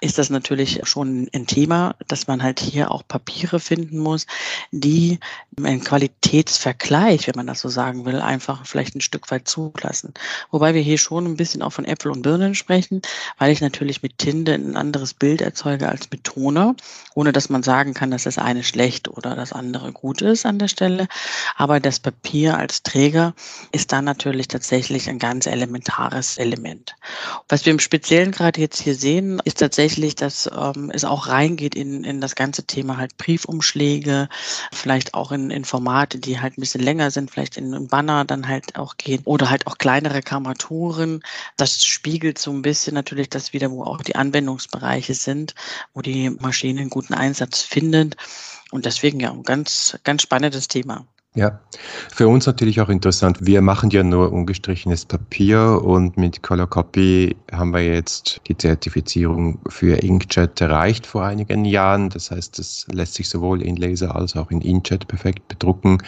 ist 0.00 0.18
das 0.18 0.30
natürlich 0.30 0.80
schon 0.84 1.28
ein 1.32 1.46
Thema, 1.46 1.94
dass 2.08 2.26
man 2.26 2.42
halt 2.42 2.60
hier 2.60 2.90
auch 2.90 3.06
Papiere 3.06 3.60
finden 3.60 3.98
muss, 3.98 4.26
die 4.72 5.18
einen 5.62 5.84
Qualitätsvergleich, 5.84 7.26
wenn 7.26 7.36
man 7.36 7.46
das 7.46 7.60
so 7.60 7.68
sagen 7.68 8.04
will, 8.04 8.20
einfach 8.20 8.66
vielleicht 8.66 8.96
ein 8.96 9.00
Stück 9.00 9.30
weit 9.30 9.46
zulassen. 9.46 10.14
Wobei 10.50 10.74
wir 10.74 10.82
hier 10.82 10.98
schon 10.98 11.26
ein 11.26 11.36
bisschen 11.36 11.62
auch 11.62 11.72
von 11.72 11.84
Äpfel 11.84 12.10
und 12.10 12.22
Birnen 12.22 12.54
sprechen, 12.54 13.02
weil 13.38 13.52
ich 13.52 13.60
natürlich 13.60 14.02
mit 14.02 14.18
Tinte 14.18 14.54
ein 14.54 14.76
anderes 14.76 15.14
Bild 15.14 15.40
erzeuge 15.40 15.88
als 15.88 16.10
mit 16.10 16.24
Toner, 16.24 16.74
ohne 17.14 17.32
dass 17.32 17.48
man 17.48 17.62
sagen 17.62 17.94
kann, 17.94 18.10
dass 18.10 18.24
das 18.24 18.38
eine 18.38 18.64
schlecht 18.64 19.08
oder 19.08 19.36
das 19.36 19.52
andere 19.52 19.92
gut 19.92 20.22
ist 20.22 20.46
an 20.46 20.58
der 20.58 20.68
Stelle. 20.68 21.06
Aber 21.56 21.80
das 21.80 22.00
Papier 22.00 22.39
Papier 22.40 22.56
als 22.56 22.82
Träger 22.82 23.34
ist 23.70 23.92
da 23.92 24.00
natürlich 24.00 24.48
tatsächlich 24.48 25.10
ein 25.10 25.18
ganz 25.18 25.44
elementares 25.44 26.38
Element. 26.38 26.96
Was 27.50 27.66
wir 27.66 27.70
im 27.70 27.78
Speziellen 27.78 28.32
gerade 28.32 28.62
jetzt 28.62 28.80
hier 28.80 28.94
sehen, 28.94 29.42
ist 29.44 29.58
tatsächlich, 29.58 30.14
dass 30.14 30.48
ähm, 30.50 30.90
es 30.90 31.04
auch 31.04 31.26
reingeht 31.26 31.74
in, 31.74 32.02
in 32.02 32.22
das 32.22 32.36
ganze 32.36 32.64
Thema 32.64 32.96
halt 32.96 33.18
Briefumschläge, 33.18 34.30
vielleicht 34.72 35.12
auch 35.12 35.32
in, 35.32 35.50
in 35.50 35.66
Formate, 35.66 36.18
die 36.18 36.40
halt 36.40 36.56
ein 36.56 36.62
bisschen 36.62 36.80
länger 36.80 37.10
sind, 37.10 37.30
vielleicht 37.30 37.58
in 37.58 37.74
einen 37.74 37.88
Banner 37.88 38.24
dann 38.24 38.48
halt 38.48 38.76
auch 38.76 38.96
gehen 38.96 39.20
oder 39.26 39.50
halt 39.50 39.66
auch 39.66 39.76
kleinere 39.76 40.22
Gramaturen. 40.22 41.22
Das 41.58 41.84
spiegelt 41.84 42.38
so 42.38 42.50
ein 42.52 42.62
bisschen 42.62 42.94
natürlich 42.94 43.28
das 43.28 43.52
wieder, 43.52 43.70
wo 43.70 43.84
auch 43.84 44.00
die 44.00 44.16
Anwendungsbereiche 44.16 45.12
sind, 45.12 45.54
wo 45.92 46.00
die 46.00 46.30
Maschine 46.30 46.80
einen 46.80 46.88
guten 46.88 47.12
Einsatz 47.12 47.60
findet. 47.60 48.16
Und 48.70 48.86
deswegen 48.86 49.20
ja, 49.20 49.30
ein 49.30 49.42
ganz, 49.42 49.98
ganz 50.04 50.22
spannendes 50.22 50.68
Thema. 50.68 51.06
Ja, 51.36 51.60
für 52.12 52.26
uns 52.26 52.46
natürlich 52.46 52.80
auch 52.80 52.88
interessant. 52.88 53.38
Wir 53.40 53.62
machen 53.62 53.90
ja 53.90 54.02
nur 54.02 54.32
ungestrichenes 54.32 55.04
Papier 55.04 55.80
und 55.84 56.16
mit 56.16 56.42
Color 56.42 56.66
Copy 56.66 57.36
haben 57.52 57.72
wir 57.72 57.84
jetzt 57.84 58.40
die 58.48 58.56
Zertifizierung 58.56 59.60
für 59.68 60.02
Inkjet 60.02 60.60
erreicht 60.60 61.06
vor 61.06 61.24
einigen 61.24 61.64
Jahren. 61.64 62.10
Das 62.10 62.32
heißt, 62.32 62.58
es 62.58 62.84
lässt 62.90 63.14
sich 63.14 63.28
sowohl 63.28 63.62
in 63.62 63.76
Laser 63.76 64.16
als 64.16 64.34
auch 64.34 64.50
in 64.50 64.60
Inkjet 64.60 65.06
perfekt 65.06 65.46
bedrucken. 65.46 66.02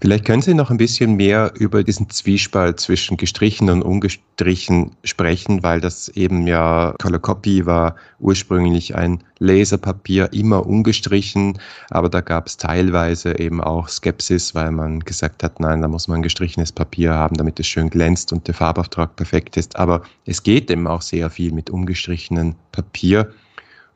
Vielleicht 0.00 0.24
können 0.24 0.42
Sie 0.42 0.54
noch 0.54 0.70
ein 0.70 0.76
bisschen 0.76 1.14
mehr 1.14 1.52
über 1.56 1.82
diesen 1.82 2.08
Zwiespalt 2.08 2.78
zwischen 2.78 3.16
gestrichen 3.16 3.68
und 3.68 3.82
ungestrichen 3.82 4.92
sprechen, 5.02 5.64
weil 5.64 5.80
das 5.80 6.08
eben 6.10 6.46
ja 6.46 6.94
Color 7.00 7.18
Copy 7.18 7.66
war 7.66 7.96
ursprünglich 8.20 8.94
ein 8.94 9.24
Laserpapier, 9.40 10.32
immer 10.32 10.66
ungestrichen, 10.66 11.58
aber 11.90 12.08
da 12.08 12.20
gab 12.20 12.46
es 12.46 12.56
teilweise 12.56 13.38
eben 13.38 13.60
auch 13.60 13.88
Skepsis, 13.88 14.47
weil 14.54 14.70
man 14.70 15.00
gesagt 15.00 15.42
hat, 15.42 15.60
nein, 15.60 15.82
da 15.82 15.88
muss 15.88 16.08
man 16.08 16.22
gestrichenes 16.22 16.72
Papier 16.72 17.14
haben, 17.14 17.36
damit 17.36 17.60
es 17.60 17.66
schön 17.66 17.90
glänzt 17.90 18.32
und 18.32 18.46
der 18.46 18.54
Farbauftrag 18.54 19.16
perfekt 19.16 19.56
ist. 19.56 19.76
Aber 19.76 20.02
es 20.24 20.42
geht 20.42 20.70
eben 20.70 20.86
auch 20.86 21.02
sehr 21.02 21.30
viel 21.30 21.52
mit 21.52 21.70
ungestrichenem 21.70 22.54
Papier. 22.72 23.30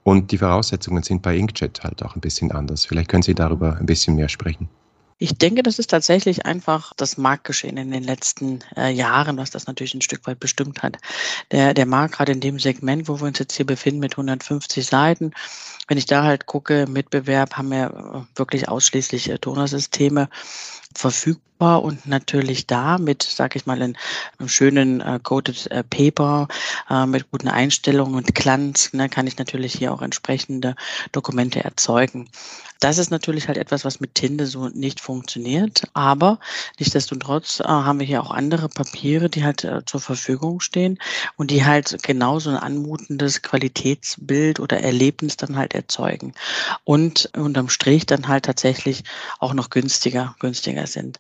Und 0.05 0.33
die 0.33 0.39
Voraussetzungen 0.39 1.03
sind 1.03 1.23
bei 1.23 1.37
Inkjet 1.37 1.83
halt 1.85 2.03
auch 2.03 2.17
ein 2.17 2.21
bisschen 2.21 2.51
anders. 2.51 2.87
Vielleicht 2.87 3.09
können 3.09 3.23
Sie 3.23 3.35
darüber 3.35 3.77
ein 3.77 3.87
bisschen 3.87 4.17
mehr 4.17 4.29
sprechen. 4.29 4.69
Ich 5.23 5.39
denke, 5.39 5.63
das 5.63 5.79
ist 5.79 5.89
tatsächlich 5.89 6.47
einfach 6.47 6.93
das 6.97 7.17
Marktgeschehen 7.17 7.77
in 7.77 7.93
den 7.93 8.03
letzten 8.03 8.59
äh, 8.77 8.91
Jahren, 8.91 9.37
was 9.37 9.53
das 9.53 9.69
natürlich 9.69 9.95
ein 9.95 10.03
Stück 10.03 10.27
weit 10.27 10.41
bestimmt 10.41 10.83
hat. 10.83 10.97
Der, 11.53 11.75
der 11.75 11.87
Markt 11.87 12.17
gerade 12.17 12.33
in 12.33 12.41
dem 12.41 12.59
Segment, 12.59 13.07
wo 13.07 13.21
wir 13.21 13.29
uns 13.29 13.39
jetzt 13.39 13.57
hier 13.57 13.65
befinden 13.65 14.01
mit 14.01 14.15
150 14.15 14.85
Seiten, 14.85 15.31
wenn 15.87 15.97
ich 15.97 16.07
da 16.07 16.25
halt 16.25 16.47
gucke, 16.47 16.87
Mitbewerb 16.89 17.57
haben 17.57 17.71
wir 17.71 18.27
äh, 18.35 18.39
wirklich 18.39 18.69
ausschließlich 18.69 19.31
äh, 19.31 19.39
Tonersysteme 19.39 20.29
verfügbar 20.95 21.83
und 21.83 22.07
natürlich 22.07 22.67
da 22.67 22.99
mit, 22.99 23.23
sage 23.23 23.57
ich 23.57 23.67
mal, 23.67 23.81
einem 23.81 23.97
schönen 24.47 25.01
äh, 25.01 25.21
Coated 25.23 25.71
äh, 25.71 25.85
Paper 25.85 26.49
äh, 26.91 27.07
mit 27.07 27.31
guten 27.31 27.49
Einstellungen 27.49 28.17
und 28.17 28.35
Glanz, 28.35 28.93
ne, 28.93 29.09
kann 29.09 29.27
ich 29.27 29.39
natürlich 29.39 29.73
hier 29.75 29.93
auch 29.93 30.03
entsprechende 30.03 30.75
Dokumente 31.13 31.63
erzeugen. 31.63 32.29
Das 32.83 32.99
ist 32.99 33.13
natürlich 33.13 33.47
halt 33.47 33.59
etwas, 33.59 33.85
was 33.85 34.01
mit 34.01 34.17
Tinte 34.17 34.45
so 34.49 34.69
nicht 34.69 34.99
funktioniert. 34.99 35.85
Aber 35.95 36.41
nichtsdestotrotz 36.81 37.61
äh, 37.61 37.65
haben 37.65 38.01
wir 38.01 38.07
hier 38.09 38.21
auch 38.21 38.33
andere 38.33 38.69
Papiere, 38.69 39.31
die 39.31 39.45
halt 39.45 39.63
äh, 39.63 39.85
zur 39.87 40.01
Verfügung 40.01 40.59
stehen 40.59 40.99
und 41.37 41.53
die 41.53 41.65
halt 41.65 42.03
genauso 42.03 42.51
ein 42.51 42.57
anmutendes 42.57 43.41
Qualitätsbild 43.43 44.59
oder 44.59 44.81
Erlebnis 44.81 45.37
dann 45.37 45.57
halt 45.57 45.75
erzeugen. 45.75 46.35
Und 46.83 47.31
unterm 47.37 47.69
Strich 47.69 48.05
dann 48.07 48.27
halt 48.27 48.47
tatsächlich 48.47 49.05
auch 49.39 49.55
noch 49.55 49.71
günstiger, 49.71 50.35
günstiger 50.41 50.82
sind. 50.87 51.19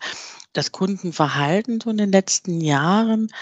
Das 0.52 0.72
Kundenverhalten 0.72 1.80
so 1.80 1.90
in 1.90 1.96
den 1.96 2.12
letzten 2.12 2.60
Jahren 2.60 3.32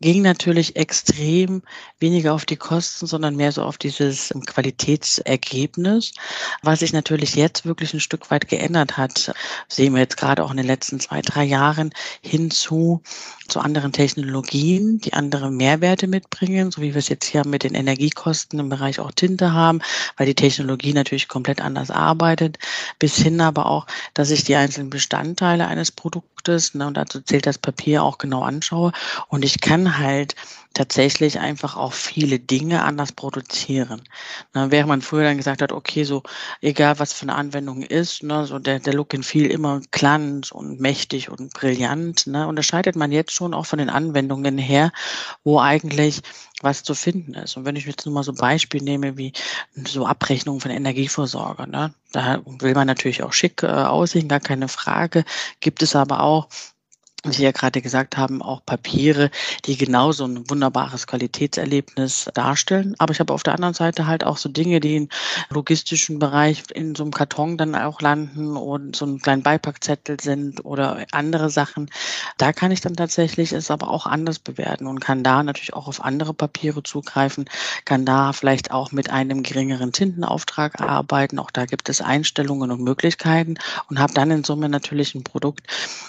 ging 0.00 0.22
natürlich 0.22 0.76
extrem 0.76 1.62
weniger 2.00 2.34
auf 2.34 2.44
die 2.44 2.56
Kosten, 2.56 3.06
sondern 3.06 3.36
mehr 3.36 3.52
so 3.52 3.62
auf 3.62 3.78
dieses 3.78 4.32
Qualitätsergebnis, 4.46 6.12
was 6.62 6.80
sich 6.80 6.92
natürlich 6.92 7.34
jetzt 7.34 7.64
wirklich 7.64 7.94
ein 7.94 8.00
Stück 8.00 8.30
weit 8.30 8.48
geändert 8.48 8.96
hat. 8.96 9.32
Sehen 9.68 9.94
wir 9.94 10.00
jetzt 10.00 10.16
gerade 10.16 10.44
auch 10.44 10.50
in 10.50 10.58
den 10.58 10.66
letzten 10.66 11.00
zwei, 11.00 11.22
drei 11.22 11.44
Jahren 11.44 11.90
hinzu 12.20 13.02
zu 13.48 13.60
anderen 13.60 13.92
Technologien, 13.92 14.98
die 14.98 15.12
andere 15.12 15.50
Mehrwerte 15.50 16.08
mitbringen, 16.08 16.70
so 16.70 16.82
wie 16.82 16.94
wir 16.94 16.98
es 16.98 17.08
jetzt 17.08 17.26
hier 17.26 17.46
mit 17.46 17.62
den 17.62 17.74
Energiekosten 17.74 18.58
im 18.58 18.68
Bereich 18.68 19.00
auch 19.00 19.12
Tinte 19.12 19.52
haben, 19.52 19.80
weil 20.16 20.26
die 20.26 20.34
Technologie 20.34 20.92
natürlich 20.92 21.28
komplett 21.28 21.60
anders 21.60 21.90
arbeitet, 21.90 22.58
bis 22.98 23.16
hin 23.16 23.40
aber 23.40 23.66
auch, 23.66 23.86
dass 24.14 24.30
ich 24.30 24.44
die 24.44 24.56
einzelnen 24.56 24.90
Bestandteile 24.90 25.66
eines 25.68 25.92
Produktes, 25.92 26.74
ne, 26.74 26.86
und 26.86 26.96
dazu 26.96 27.20
zählt 27.20 27.46
das 27.46 27.58
Papier 27.58 28.02
auch 28.02 28.18
genau 28.18 28.42
anschaue 28.42 28.92
und 29.28 29.44
ich 29.44 29.60
kann 29.60 29.85
halt 29.86 30.34
tatsächlich 30.76 31.38
einfach 31.40 31.74
auch 31.76 31.94
viele 31.94 32.38
Dinge 32.38 32.84
anders 32.84 33.12
produzieren. 33.12 34.02
Ne, 34.54 34.70
während 34.70 34.88
man 34.88 35.00
früher 35.00 35.24
dann 35.24 35.38
gesagt 35.38 35.62
hat, 35.62 35.72
okay, 35.72 36.04
so 36.04 36.22
egal 36.60 36.98
was 36.98 37.14
für 37.14 37.22
eine 37.22 37.34
Anwendung 37.34 37.82
ist, 37.82 38.22
ne, 38.22 38.46
so 38.46 38.58
der, 38.58 38.78
der 38.80 38.92
Look 38.92 39.14
and 39.14 39.24
Feel 39.24 39.46
immer 39.50 39.80
glanz 39.90 40.52
und 40.52 40.78
mächtig 40.78 41.30
und 41.30 41.54
brillant, 41.54 42.26
ne, 42.26 42.46
unterscheidet 42.46 42.94
man 42.94 43.10
jetzt 43.10 43.32
schon 43.32 43.54
auch 43.54 43.64
von 43.64 43.78
den 43.78 43.88
Anwendungen 43.88 44.58
her, 44.58 44.92
wo 45.44 45.60
eigentlich 45.60 46.20
was 46.60 46.82
zu 46.82 46.94
finden 46.94 47.34
ist. 47.34 47.56
Und 47.56 47.64
wenn 47.64 47.76
ich 47.76 47.86
jetzt 47.86 48.04
nur 48.04 48.14
mal 48.14 48.22
so 48.22 48.34
Beispiel 48.34 48.82
nehme, 48.82 49.16
wie 49.16 49.32
so 49.86 50.06
Abrechnungen 50.06 50.60
von 50.60 50.70
Energieversorger, 50.70 51.66
ne, 51.66 51.94
da 52.12 52.42
will 52.44 52.74
man 52.74 52.86
natürlich 52.86 53.22
auch 53.22 53.32
schick 53.32 53.62
äh, 53.62 53.66
aussehen, 53.66 54.28
gar 54.28 54.40
keine 54.40 54.68
Frage, 54.68 55.24
gibt 55.60 55.82
es 55.82 55.96
aber 55.96 56.20
auch 56.20 56.48
wie 57.26 57.32
Sie 57.32 57.44
ja 57.44 57.52
gerade 57.52 57.82
gesagt 57.82 58.16
haben, 58.16 58.42
auch 58.42 58.64
Papiere, 58.64 59.30
die 59.64 59.76
genauso 59.76 60.24
ein 60.24 60.48
wunderbares 60.48 61.06
Qualitätserlebnis 61.06 62.30
darstellen. 62.34 62.94
Aber 62.98 63.12
ich 63.12 63.20
habe 63.20 63.32
auf 63.32 63.42
der 63.42 63.54
anderen 63.54 63.74
Seite 63.74 64.06
halt 64.06 64.24
auch 64.24 64.36
so 64.36 64.48
Dinge, 64.48 64.80
die 64.80 64.96
im 64.96 65.08
logistischen 65.50 66.18
Bereich 66.18 66.62
in 66.74 66.94
so 66.94 67.04
einem 67.04 67.12
Karton 67.12 67.56
dann 67.56 67.74
auch 67.74 68.00
landen 68.00 68.56
und 68.56 68.96
so 68.96 69.04
einen 69.04 69.20
kleinen 69.20 69.42
Beipackzettel 69.42 70.20
sind 70.20 70.64
oder 70.64 71.06
andere 71.12 71.50
Sachen. 71.50 71.90
Da 72.38 72.52
kann 72.52 72.70
ich 72.70 72.80
dann 72.80 72.96
tatsächlich 72.96 73.52
es 73.52 73.70
aber 73.70 73.88
auch 73.88 74.06
anders 74.06 74.38
bewerten 74.38 74.86
und 74.86 75.00
kann 75.00 75.22
da 75.22 75.42
natürlich 75.42 75.74
auch 75.74 75.88
auf 75.88 76.04
andere 76.04 76.34
Papiere 76.34 76.82
zugreifen, 76.82 77.46
kann 77.84 78.04
da 78.04 78.32
vielleicht 78.32 78.70
auch 78.70 78.92
mit 78.92 79.10
einem 79.10 79.42
geringeren 79.42 79.92
Tintenauftrag 79.92 80.80
arbeiten. 80.80 81.38
Auch 81.38 81.50
da 81.50 81.66
gibt 81.66 81.88
es 81.88 82.00
Einstellungen 82.00 82.70
und 82.70 82.82
Möglichkeiten 82.82 83.56
und 83.88 83.98
habe 83.98 84.14
dann 84.14 84.30
in 84.30 84.44
Summe 84.44 84.68
natürlich 84.68 85.14
ein 85.14 85.24
Produkt, 85.24 85.66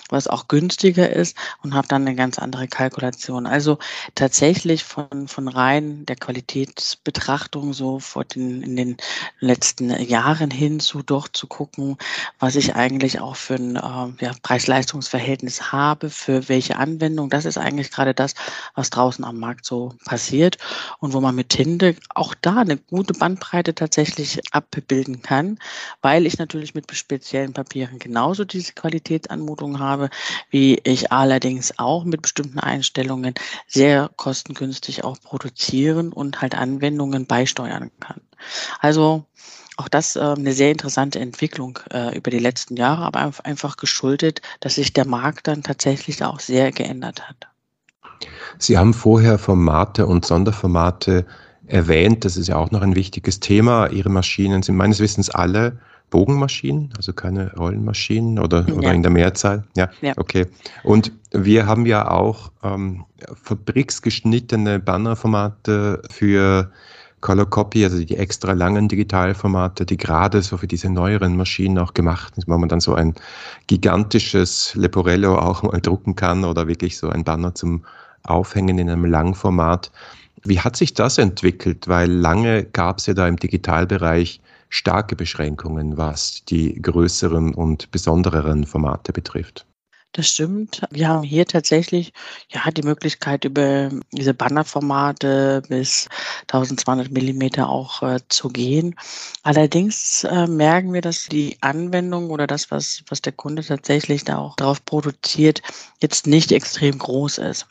was 0.09 0.27
auch 0.27 0.47
günstiger 0.47 1.06
ist 1.09 1.37
und 1.63 1.73
habe 1.73 1.87
dann 1.87 2.03
eine 2.03 2.15
ganz 2.15 2.39
andere 2.39 2.67
Kalkulation. 2.67 3.45
Also 3.45 3.77
tatsächlich 4.15 4.83
von, 4.83 5.27
von 5.27 5.47
rein 5.47 6.05
der 6.05 6.15
Qualitätsbetrachtung 6.15 7.73
so 7.73 7.99
vor 7.99 8.25
den, 8.25 8.61
in 8.61 8.75
den 8.75 8.97
letzten 9.39 9.89
Jahren 10.01 10.51
hin 10.51 10.79
zu 10.79 11.01
doch 11.01 11.27
zu 11.27 11.47
gucken, 11.47 11.97
was 12.39 12.55
ich 12.55 12.75
eigentlich 12.75 13.19
auch 13.19 13.35
für 13.35 13.55
ein 13.55 13.75
äh, 13.75 14.25
ja, 14.25 14.31
Preis-Leistungs-Verhältnis 14.41 15.71
habe, 15.71 16.09
für 16.09 16.49
welche 16.49 16.77
Anwendung. 16.77 17.29
Das 17.29 17.45
ist 17.45 17.57
eigentlich 17.57 17.91
gerade 17.91 18.13
das, 18.13 18.33
was 18.75 18.89
draußen 18.89 19.23
am 19.23 19.37
Markt 19.37 19.65
so 19.65 19.93
passiert 20.05 20.57
und 20.99 21.13
wo 21.13 21.21
man 21.21 21.35
mit 21.35 21.49
Tinte 21.49 21.95
auch 22.13 22.33
da 22.41 22.57
eine 22.57 22.77
gute 22.77 23.13
Bandbreite 23.13 23.75
tatsächlich 23.75 24.39
abbilden 24.51 25.21
kann, 25.21 25.59
weil 26.01 26.25
ich 26.25 26.37
natürlich 26.37 26.73
mit 26.73 26.93
speziellen 26.95 27.53
Papieren 27.53 27.99
genauso 27.99 28.45
diese 28.45 28.73
Qualitätsanmutung 28.73 29.79
habe, 29.79 30.09
wie 30.49 30.79
ich 30.83 30.96
ich 30.97 31.11
allerdings 31.11 31.77
auch 31.77 32.03
mit 32.03 32.21
bestimmten 32.21 32.59
Einstellungen 32.59 33.33
sehr 33.67 34.09
kostengünstig 34.15 35.03
auch 35.03 35.19
produzieren 35.21 36.11
und 36.11 36.41
halt 36.41 36.55
Anwendungen 36.55 37.25
beisteuern 37.25 37.91
kann. 37.99 38.21
Also 38.79 39.25
auch 39.77 39.87
das 39.87 40.15
äh, 40.15 40.19
eine 40.19 40.53
sehr 40.53 40.71
interessante 40.71 41.19
Entwicklung 41.19 41.79
äh, 41.91 42.17
über 42.17 42.31
die 42.31 42.39
letzten 42.39 42.75
Jahre, 42.75 43.03
aber 43.05 43.31
einfach 43.43 43.77
geschuldet, 43.77 44.41
dass 44.59 44.75
sich 44.75 44.93
der 44.93 45.05
Markt 45.05 45.47
dann 45.47 45.63
tatsächlich 45.63 46.23
auch 46.23 46.39
sehr 46.39 46.71
geändert 46.71 47.27
hat. 47.27 47.47
Sie 48.57 48.77
haben 48.77 48.93
vorher 48.93 49.37
Formate 49.37 50.07
und 50.07 50.25
Sonderformate 50.25 51.25
erwähnt. 51.67 52.25
Das 52.25 52.37
ist 52.37 52.47
ja 52.47 52.55
auch 52.55 52.71
noch 52.71 52.81
ein 52.81 52.95
wichtiges 52.95 53.39
Thema. 53.39 53.87
Ihre 53.87 54.09
Maschinen 54.09 54.63
sind 54.63 54.75
meines 54.75 54.99
Wissens 54.99 55.29
alle 55.29 55.79
Bogenmaschinen, 56.09 56.93
also 56.95 57.11
keine 57.11 57.53
Rollenmaschinen 57.55 58.39
oder, 58.39 58.65
ja. 58.67 58.73
oder 58.73 58.93
in 58.93 59.01
der 59.03 59.11
Mehrzahl. 59.11 59.63
Ja, 59.75 59.89
ja, 60.01 60.13
okay. 60.17 60.47
Und 60.83 61.11
wir 61.31 61.65
haben 61.65 61.85
ja 61.85 62.09
auch 62.09 62.51
ähm, 62.63 63.05
fabriksgeschnittene 63.43 64.79
Bannerformate 64.79 66.01
für 66.09 66.71
Color 67.21 67.49
Copy, 67.49 67.83
also 67.83 68.03
die 68.03 68.15
extra 68.15 68.53
langen 68.53 68.87
Digitalformate, 68.87 69.85
die 69.85 69.97
gerade 69.97 70.41
so 70.41 70.57
für 70.57 70.67
diese 70.67 70.89
neueren 70.89 71.35
Maschinen 71.35 71.77
auch 71.79 71.93
gemacht 71.93 72.35
sind, 72.35 72.47
wo 72.47 72.57
man 72.57 72.69
dann 72.69 72.79
so 72.79 72.93
ein 72.93 73.15
gigantisches 73.65 74.75
Leporello 74.75 75.37
auch 75.37 75.63
mal 75.63 75.81
drucken 75.81 76.15
kann 76.15 76.45
oder 76.45 76.67
wirklich 76.67 76.97
so 76.97 77.09
ein 77.09 77.23
Banner 77.23 77.55
zum 77.55 77.83
Aufhängen 78.23 78.77
in 78.77 78.89
einem 78.89 79.05
Langformat. 79.05 79.91
Wie 80.43 80.59
hat 80.59 80.75
sich 80.75 80.93
das 80.93 81.17
entwickelt? 81.17 81.87
Weil 81.87 82.09
lange 82.09 82.63
gab 82.63 82.99
es 82.99 83.07
ja 83.07 83.13
da 83.13 83.27
im 83.27 83.37
Digitalbereich 83.37 84.39
starke 84.69 85.15
Beschränkungen, 85.15 85.97
was 85.97 86.43
die 86.45 86.81
größeren 86.81 87.53
und 87.53 87.91
besondereren 87.91 88.65
Formate 88.65 89.13
betrifft. 89.13 89.65
Das 90.13 90.29
stimmt. 90.29 90.81
Wir 90.89 91.09
haben 91.09 91.21
hier 91.21 91.45
tatsächlich 91.45 92.11
ja 92.49 92.71
die 92.71 92.81
Möglichkeit, 92.81 93.45
über 93.45 93.91
diese 94.11 94.33
Bannerformate 94.33 95.61
bis 95.69 96.07
1200 96.43 97.11
Millimeter 97.11 97.69
auch 97.69 98.01
äh, 98.01 98.19
zu 98.27 98.49
gehen. 98.49 98.95
Allerdings 99.43 100.23
äh, 100.23 100.47
merken 100.47 100.93
wir, 100.93 101.01
dass 101.01 101.25
die 101.25 101.57
Anwendung 101.61 102.31
oder 102.31 102.47
das, 102.47 102.71
was, 102.71 103.03
was 103.09 103.21
der 103.21 103.33
Kunde 103.33 103.63
tatsächlich 103.63 104.23
da 104.23 104.39
auch 104.39 104.55
drauf 104.55 104.83
produziert, 104.85 105.61
jetzt 106.01 106.25
nicht 106.25 106.51
extrem 106.51 106.97
groß 106.97 107.37
ist. 107.37 107.67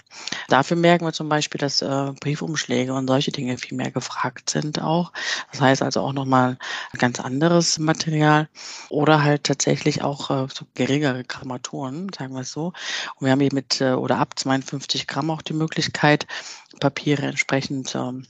Dafür 0.49 0.77
merken 0.77 1.05
wir 1.05 1.13
zum 1.13 1.29
Beispiel, 1.29 1.59
dass 1.59 1.83
äh, 1.83 2.13
Briefumschläge 2.21 2.95
und 2.95 3.09
solche 3.09 3.33
Dinge 3.33 3.59
viel 3.59 3.77
mehr 3.77 3.91
gefragt 3.91 4.51
sind 4.51 4.81
auch. 4.81 5.13
Das 5.53 5.61
heißt 5.61 5.83
also 5.83 6.01
auch 6.01 6.13
nochmal 6.13 6.59
ganz 6.99 7.21
anderes 7.21 7.79
Material 7.79 8.49
oder 8.89 9.23
halt 9.23 9.45
tatsächlich 9.45 10.03
auch 10.03 10.31
äh, 10.31 10.47
so 10.53 10.65
geringere 10.75 11.25
Grammaturen, 11.25 12.11
sagen 12.27 12.35
wir 12.35 12.43
es 12.43 12.53
so. 12.53 12.73
Und 13.17 13.25
wir 13.25 13.31
haben 13.31 13.41
hier 13.41 13.55
mit 13.55 13.81
äh, 13.81 13.93
oder 13.93 14.19
ab 14.19 14.37
52 14.37 15.07
Gramm 15.07 15.31
auch 15.31 15.43
die 15.43 15.55
Möglichkeit, 15.55 16.27
Papiere 16.81 17.23
entsprechend 17.23 17.95
ähm, 17.95 18.27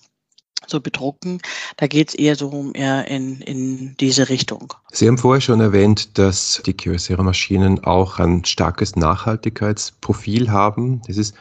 so 0.66 0.80
bedrucken. 0.80 1.40
Da 1.78 1.86
geht 1.86 2.10
es 2.10 2.14
eher 2.14 2.36
so 2.36 2.48
um 2.48 2.74
eher 2.74 3.08
in, 3.08 3.40
in 3.40 3.96
diese 3.98 4.28
Richtung. 4.28 4.74
Sie 4.92 5.08
haben 5.08 5.18
vorher 5.18 5.40
schon 5.40 5.60
erwähnt, 5.60 6.18
dass 6.18 6.62
die 6.66 6.74
Kyocera-Maschinen 6.74 7.84
auch 7.84 8.18
ein 8.18 8.44
starkes 8.44 8.96
Nachhaltigkeitsprofil 8.96 10.50
haben. 10.50 11.00
Das 11.06 11.16
ist 11.16 11.34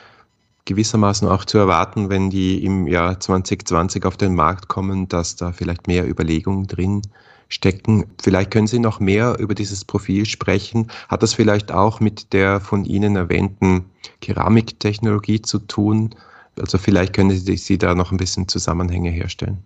gewissermaßen 0.65 1.27
auch 1.27 1.45
zu 1.45 1.57
erwarten, 1.57 2.09
wenn 2.09 2.29
die 2.29 2.63
im 2.63 2.87
Jahr 2.87 3.19
2020 3.19 4.05
auf 4.05 4.17
den 4.17 4.33
Markt 4.33 4.67
kommen, 4.67 5.07
dass 5.07 5.35
da 5.35 5.51
vielleicht 5.51 5.87
mehr 5.87 6.07
Überlegungen 6.07 6.67
drin 6.67 7.01
stecken. 7.49 8.05
Vielleicht 8.21 8.51
können 8.51 8.67
Sie 8.67 8.79
noch 8.79 8.99
mehr 8.99 9.37
über 9.39 9.55
dieses 9.55 9.85
Profil 9.85 10.25
sprechen. 10.25 10.91
Hat 11.07 11.23
das 11.23 11.33
vielleicht 11.33 11.71
auch 11.71 11.99
mit 11.99 12.33
der 12.33 12.59
von 12.59 12.85
Ihnen 12.85 13.15
erwähnten 13.15 13.85
Keramiktechnologie 14.21 15.41
zu 15.41 15.59
tun? 15.59 16.15
Also 16.59 16.77
vielleicht 16.77 17.13
können 17.13 17.31
Sie, 17.31 17.77
da 17.77 17.95
noch 17.95 18.11
ein 18.11 18.17
bisschen 18.17 18.47
Zusammenhänge 18.47 19.09
herstellen. 19.09 19.65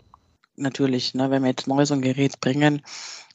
Natürlich, 0.56 1.14
ne, 1.14 1.32
wenn 1.32 1.44
wir 1.44 1.50
jetzt 1.50 1.68
neu 1.68 1.86
so 1.86 1.94
ein 1.94 2.02
Gerät 2.02 2.42
bringen, 2.42 2.82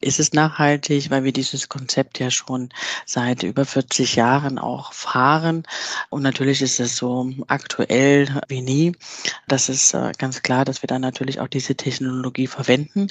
ist 0.01 0.21
es 0.21 0.35
nachhaltig, 0.35 1.11
weil 1.11 1.25
wir 1.25 1.33
dieses 1.33 1.71
Konzept 1.71 2.19
ja 2.19 2.31
schon 2.31 2.69
seit 3.07 3.43
über 3.43 3.65
40 3.65 4.17
Jahren 4.17 4.59
auch 4.59 4.93
fahren. 4.93 5.63
Und 6.11 6.23
natürlich 6.23 6.61
ist 6.61 6.81
es 6.81 6.97
so 6.97 7.33
aktuell 7.47 8.29
wie 8.49 8.61
nie. 8.61 8.93
Das 9.49 9.71
ist 9.71 9.95
äh, 9.95 10.13
ganz 10.19 10.43
klar, 10.43 10.67
dass 10.67 10.83
wir 10.83 10.87
dann 10.87 11.01
natürlich 11.01 11.41
auch 11.41 11.49
diese 11.49 11.75
Technologie 11.75 12.47
verwenden. 12.47 13.09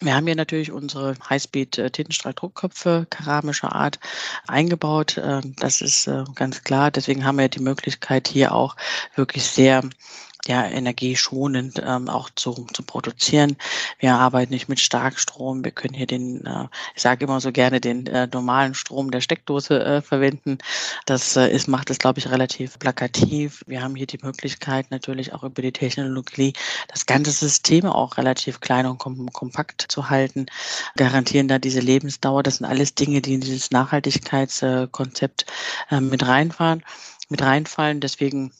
Wir 0.00 0.14
haben 0.14 0.26
hier 0.26 0.36
natürlich 0.36 0.72
unsere 0.72 1.14
Highspeed-Tintenstrahldruckköpfe 1.28 3.06
keramischer 3.08 3.74
Art 3.74 3.98
eingebaut. 4.46 5.16
Äh, 5.16 5.40
das 5.56 5.80
ist 5.80 6.06
äh, 6.06 6.24
ganz 6.34 6.62
klar. 6.64 6.90
Deswegen 6.90 7.24
haben 7.24 7.38
wir 7.38 7.48
die 7.48 7.62
Möglichkeit, 7.62 8.28
hier 8.28 8.54
auch 8.54 8.76
wirklich 9.14 9.44
sehr 9.44 9.82
ja, 10.48 10.64
energieschonend 10.64 11.82
ähm, 11.84 12.08
auch 12.08 12.30
zu, 12.34 12.66
zu 12.72 12.82
produzieren. 12.82 13.56
Wir 13.98 14.14
arbeiten 14.14 14.52
nicht 14.52 14.68
mit 14.68 14.80
Starkstrom. 14.80 15.64
Wir 15.64 15.72
können 15.72 15.94
hier 15.94 16.06
den, 16.06 16.44
äh, 16.44 16.68
ich 16.94 17.02
sage 17.02 17.24
immer 17.24 17.40
so 17.40 17.52
gerne, 17.52 17.80
den 17.80 18.06
äh, 18.06 18.28
normalen 18.32 18.74
Strom 18.74 19.10
der 19.10 19.20
Steckdose 19.20 19.84
äh, 19.84 20.02
verwenden. 20.02 20.58
Das 21.06 21.36
äh, 21.36 21.48
ist, 21.48 21.68
macht 21.68 21.90
es, 21.90 21.98
glaube 21.98 22.18
ich, 22.18 22.30
relativ 22.30 22.78
plakativ. 22.78 23.62
Wir 23.66 23.82
haben 23.82 23.96
hier 23.96 24.06
die 24.06 24.20
Möglichkeit, 24.22 24.90
natürlich 24.90 25.32
auch 25.32 25.42
über 25.42 25.62
die 25.62 25.72
Technologie 25.72 26.52
das 26.88 27.06
ganze 27.06 27.30
System 27.30 27.86
auch 27.86 28.16
relativ 28.16 28.60
klein 28.60 28.86
und 28.86 28.98
kom 28.98 29.30
kompakt 29.32 29.86
zu 29.88 30.10
halten, 30.10 30.46
garantieren 30.96 31.48
da 31.48 31.58
diese 31.58 31.80
Lebensdauer. 31.80 32.42
Das 32.42 32.56
sind 32.56 32.66
alles 32.66 32.94
Dinge, 32.94 33.20
die 33.20 33.34
in 33.34 33.40
dieses 33.40 33.70
Nachhaltigkeitskonzept 33.70 35.46
äh, 35.90 36.00
mit 36.00 36.26
reinfahren, 36.26 36.84
mit 37.28 37.42
reinfallen. 37.42 38.00
Deswegen 38.00 38.52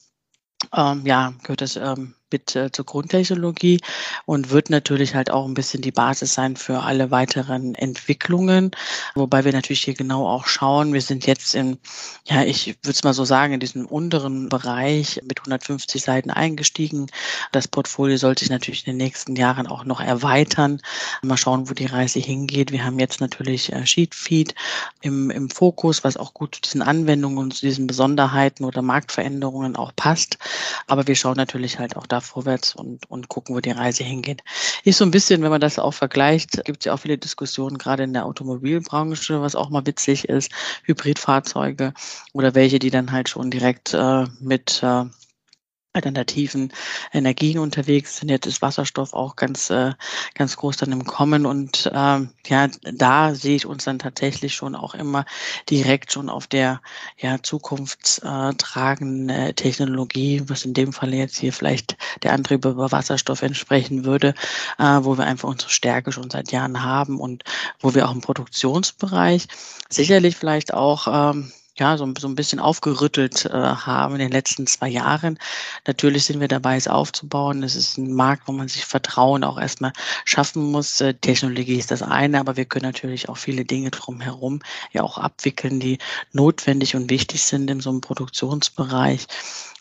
ähm, 0.75 1.07
ja, 1.07 1.35
gehört 1.43 1.61
das 1.61 1.77
ähm, 1.77 2.15
mit 2.33 2.57
äh, 2.57 2.71
zur 2.73 2.85
Grundtechnologie 2.85 3.81
und 4.25 4.51
wird 4.51 4.71
natürlich 4.71 5.15
halt 5.15 5.31
auch 5.31 5.47
ein 5.47 5.55
bisschen 5.55 5.83
die 5.83 5.93
Basis 5.93 6.35
sein 6.35 6.57
für 6.57 6.83
alle 6.83 7.11
weiteren 7.11 7.75
Entwicklungen. 7.75 8.73
Wobei 9.15 9.45
wir 9.45 9.53
natürlich 9.53 9.83
hier 9.83 9.95
genau 9.95 10.27
auch 10.29 10.47
schauen. 10.47 10.93
Wir 10.93 11.01
sind 11.01 11.27
jetzt 11.27 11.55
in, 11.55 11.79
ja, 12.27 12.43
ich 12.43 12.67
würde 12.67 12.91
es 12.91 13.05
mal 13.05 13.15
so 13.15 13.25
sagen, 13.25 13.55
in 13.55 13.61
diesem 13.61 13.87
unteren 13.87 14.49
Bereich 14.49 15.21
mit 15.25 15.41
150 15.41 16.03
Seiten 16.03 16.31
eingestiegen. 16.31 17.07
Das 17.53 17.69
Portfolio 17.69 18.17
sollte 18.17 18.41
sich 18.41 18.51
natürlich 18.51 18.87
in 18.87 18.93
den 18.93 19.05
nächsten 19.05 19.37
Jahren 19.37 19.67
auch 19.67 19.85
noch 19.85 20.01
erweitern. 20.01 20.81
Mal 21.23 21.37
schauen, 21.37 21.71
wo 21.71 21.75
die 21.75 21.87
Reise 21.87 22.19
hingeht. 22.19 22.73
Wir 22.73 22.85
haben 22.85 22.99
jetzt 22.99 23.21
natürlich 23.21 23.73
äh, 23.73 23.87
Sheetfeed 23.87 24.55
im, 25.01 25.31
im 25.31 25.49
Fokus, 25.51 26.03
was 26.03 26.17
auch 26.17 26.35
gut 26.35 26.57
zu 26.57 26.61
diesen 26.63 26.83
Anwendungen 26.83 27.39
und 27.39 27.55
zu 27.55 27.67
diesen 27.67 27.87
Besonderheiten 27.87 28.65
oder 28.65 28.83
Marktveränderungen 28.83 29.77
auch 29.77 29.93
passt. 29.95 30.39
Aber 30.87 31.07
wir 31.07 31.15
schauen 31.15 31.37
natürlich 31.37 31.79
halt 31.79 31.97
auch 31.97 32.07
da 32.07 32.16
vorwärts 32.21 32.75
und, 32.75 33.09
und 33.11 33.29
gucken, 33.29 33.55
wo 33.55 33.61
die 33.61 33.71
Reise 33.71 34.05
hingeht. 34.05 34.43
Ist 34.85 34.99
so 34.99 35.05
ein 35.05 35.11
bisschen, 35.11 35.43
wenn 35.43 35.51
man 35.51 35.61
das 35.61 35.79
auch 35.79 35.95
vergleicht, 35.95 36.65
gibt 36.65 36.81
es 36.81 36.85
ja 36.87 36.95
auch 36.95 37.01
viele 37.01 37.19
Diskussionen, 37.19 37.79
gerade 37.79 38.05
in 38.05 38.13
der 38.13 38.27
Automobilbranche, 38.27 39.41
was 39.41 39.55
auch 39.55 39.71
mal 39.71 39.87
witzig 39.87 40.29
ist, 40.29 40.51
Hybridfahrzeuge 40.85 41.93
oder 42.33 42.55
welche, 42.55 42.79
die 42.79 42.91
dann 42.91 43.13
halt 43.13 43.29
schon 43.29 43.51
direkt 43.51 43.95
äh, 43.95 44.25
mit 44.41 44.83
äh, 44.83 45.05
alternativen 45.97 46.73
Energien 47.13 47.59
unterwegs 47.59 48.19
sind. 48.19 48.29
Jetzt 48.29 48.47
ist 48.47 48.63
Wasserstoff 48.63 49.15
auch 49.15 49.35
ganz, 49.35 49.71
äh, 49.71 49.93
ganz 50.35 50.57
groß 50.57 50.77
dann 50.77 50.93
im 50.93 51.05
Kommen. 51.05 51.47
Und 51.47 51.91
ähm, 51.93 52.31
ja, 52.47 52.69
da 52.83 53.35
sehe 53.35 53.57
ich 53.57 53.67
uns 53.67 53.85
dann 53.85 53.99
tatsächlich 53.99 54.55
schon 54.55 54.77
auch 54.77 54.95
immer 54.95 55.25
direkt 55.69 56.13
schon 56.13 56.29
auf 56.29 56.47
der 56.47 56.81
ja, 57.19 57.43
zukunftstragenden 57.43 59.29
äh, 59.31 59.55
Technologie, 59.55 60.43
was 60.47 60.65
in 60.65 60.75
dem 60.75 60.93
Fall 60.93 61.15
jetzt 61.15 61.39
hier 61.39 61.53
vielleicht 61.53 61.97
der 62.23 62.33
Antrieb 62.33 62.65
über 62.65 62.93
Wasserstoff 62.93 63.43
entsprechen 63.43 64.05
würde, 64.05 64.35
äh, 64.79 64.99
wo 65.01 65.17
wir 65.19 65.25
einfach 65.25 65.49
unsere 65.49 65.71
Stärke 65.71 66.13
schon 66.13 66.31
seit 66.31 66.53
Jahren 66.53 66.85
haben 66.85 67.19
und 67.19 67.45
wo 67.81 67.95
wir 67.95 68.09
auch 68.09 68.15
im 68.15 68.21
Produktionsbereich 68.21 69.49
sicherlich 69.89 70.37
vielleicht 70.37 70.75
auch 70.75 71.07
ähm, 71.11 71.53
ja, 71.79 71.97
so, 71.97 72.11
so 72.19 72.29
ein 72.29 72.35
bisschen 72.35 72.59
aufgerüttelt 72.59 73.45
äh, 73.47 73.51
haben 73.51 74.15
in 74.15 74.21
den 74.21 74.31
letzten 74.31 74.67
zwei 74.67 74.89
Jahren. 74.89 75.39
Natürlich 75.87 76.25
sind 76.25 76.41
wir 76.41 76.49
dabei, 76.49 76.77
es 76.77 76.89
aufzubauen. 76.89 77.63
Es 77.63 77.77
ist 77.77 77.99
ein 77.99 78.13
Markt, 78.13 78.49
wo 78.49 78.53
man 78.53 78.69
sich 78.69 78.87
Vertrauen 78.87 79.45
auch 79.45 79.59
erstmal 79.59 79.93
schaffen 80.25 80.71
muss. 80.71 81.01
Äh, 81.01 81.15
Technologie 81.15 81.79
ist 81.79 81.91
das 81.91 82.03
eine, 82.03 82.41
aber 82.41 82.57
wir 82.57 82.65
können 82.65 82.87
natürlich 82.87 83.29
auch 83.29 83.37
viele 83.37 83.65
Dinge 83.65 83.91
drumherum 83.91 84.61
ja 84.93 85.03
auch 85.03 85.19
abwickeln, 85.19 85.81
die 85.81 85.99
notwendig 86.33 86.97
und 86.97 87.11
wichtig 87.11 87.43
sind 87.43 87.71
in 87.71 87.81
so 87.81 87.91
einem 87.91 88.01
Produktionsbereich. 88.01 89.27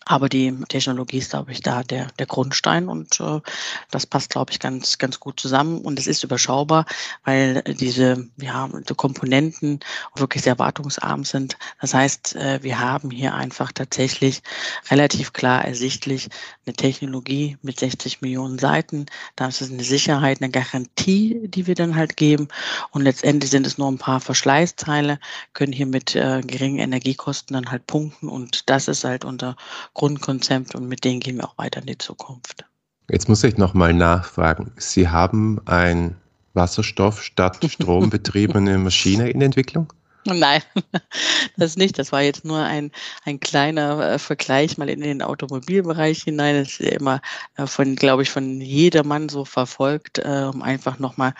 Aber 0.08 0.30
die 0.30 0.56
Technologie 0.70 1.18
ist, 1.18 1.32
glaube 1.32 1.52
ich, 1.52 1.62
da 1.62 1.82
der, 1.82 2.08
der 2.20 2.28
Grundstein 2.28 2.88
und 2.90 3.20
äh, 3.20 3.42
das 3.90 4.06
passt, 4.06 4.30
glaube 4.30 4.52
ich, 4.52 4.60
ganz, 4.60 5.00
ganz 5.00 5.20
gut 5.20 5.40
zusammen. 5.40 5.82
Und 5.82 5.98
es 5.98 6.06
ist 6.06 6.24
überschaubar, 6.24 6.86
weil 7.24 7.64
diese, 7.64 8.28
ja, 8.38 8.70
die 8.88 8.94
Komponenten 8.94 9.80
wirklich 10.16 10.44
sehr 10.44 10.60
wartungsarm 10.60 11.24
sind. 11.24 11.58
Das 11.82 11.96
heißt, 11.96 12.36
äh, 12.36 12.60
wir 12.62 12.80
haben 12.80 13.10
hier 13.10 13.34
einfach 13.34 13.72
tatsächlich 13.72 14.44
relativ 14.92 15.34
klar 15.34 15.66
ersichtlich 15.66 16.30
eine 16.68 16.76
Technologie 16.76 17.58
mit 17.64 17.80
60 17.80 18.22
Millionen 18.22 18.60
Seiten. 18.60 19.08
Da 19.36 19.48
ist 19.48 19.62
es 19.62 19.72
eine 19.72 19.84
Sicherheit, 19.84 20.40
eine 20.40 20.52
Garantie, 20.52 21.48
die 21.48 21.66
wir 21.66 21.74
dann 21.74 21.96
halt 21.96 22.16
geben. 22.16 22.48
Und 22.92 23.02
letztendlich 23.02 23.50
sind 23.50 23.66
es 23.66 23.80
nur 23.80 23.88
ein 23.88 23.98
paar 23.98 24.20
Verschleißteile, 24.20 25.20
können 25.54 25.74
hier 25.74 25.88
mit 25.88 26.16
äh, 26.16 26.42
geringen 26.42 26.78
Energiekosten 26.78 27.56
dann 27.56 27.72
halt 27.72 27.88
punkten. 27.88 28.30
Und 28.30 28.70
das 28.70 28.88
ist 28.88 29.04
halt 29.04 29.26
unser 29.26 29.56
Grundkonzept 29.96 30.76
und 30.76 30.88
mit 30.88 31.04
denen 31.04 31.20
gehen 31.20 31.38
wir 31.38 31.46
auch 31.46 31.58
weiter 31.58 31.80
in 31.80 31.88
die 31.88 31.98
Zukunft. 31.98 32.64
Jetzt 33.10 33.28
muss 33.28 33.44
ich 33.44 33.58
nochmal 33.58 33.94
nachfragen. 33.94 34.72
Sie 34.78 35.10
haben 35.10 35.60
ein 35.66 36.16
Wasserstoff 36.54 37.24
statt 37.24 37.60
Strom 37.68 38.10
betriebene 38.10 38.78
Maschine 38.78 39.30
in 39.30 39.42
Entwicklung? 39.42 39.92
Nein, 40.26 40.64
das 41.58 41.78
nicht. 41.78 42.00
Das 42.00 42.12
war 42.12 42.22
jetzt 42.22 42.46
nur 42.46 42.60
ein, 42.60 42.92
ein 43.26 43.40
kleiner 43.40 44.14
äh, 44.14 44.20
Vergleich 44.20 44.78
mal 44.78 44.90
in 44.90 45.02
den 45.02 45.22
Automobilbereich 45.22 46.24
hinein. 46.24 46.56
Das 46.56 46.72
ist 46.72 46.80
ja 46.80 46.94
immer 46.94 47.22
äh, 47.58 47.68
von, 47.68 47.96
glaube 47.96 48.24
ich, 48.24 48.32
von 48.32 48.60
jedermann 48.60 49.30
so 49.30 49.46
verfolgt, 49.46 50.18
äh, 50.18 50.50
um 50.52 50.64
einfach 50.64 50.98
nochmal 50.98 51.34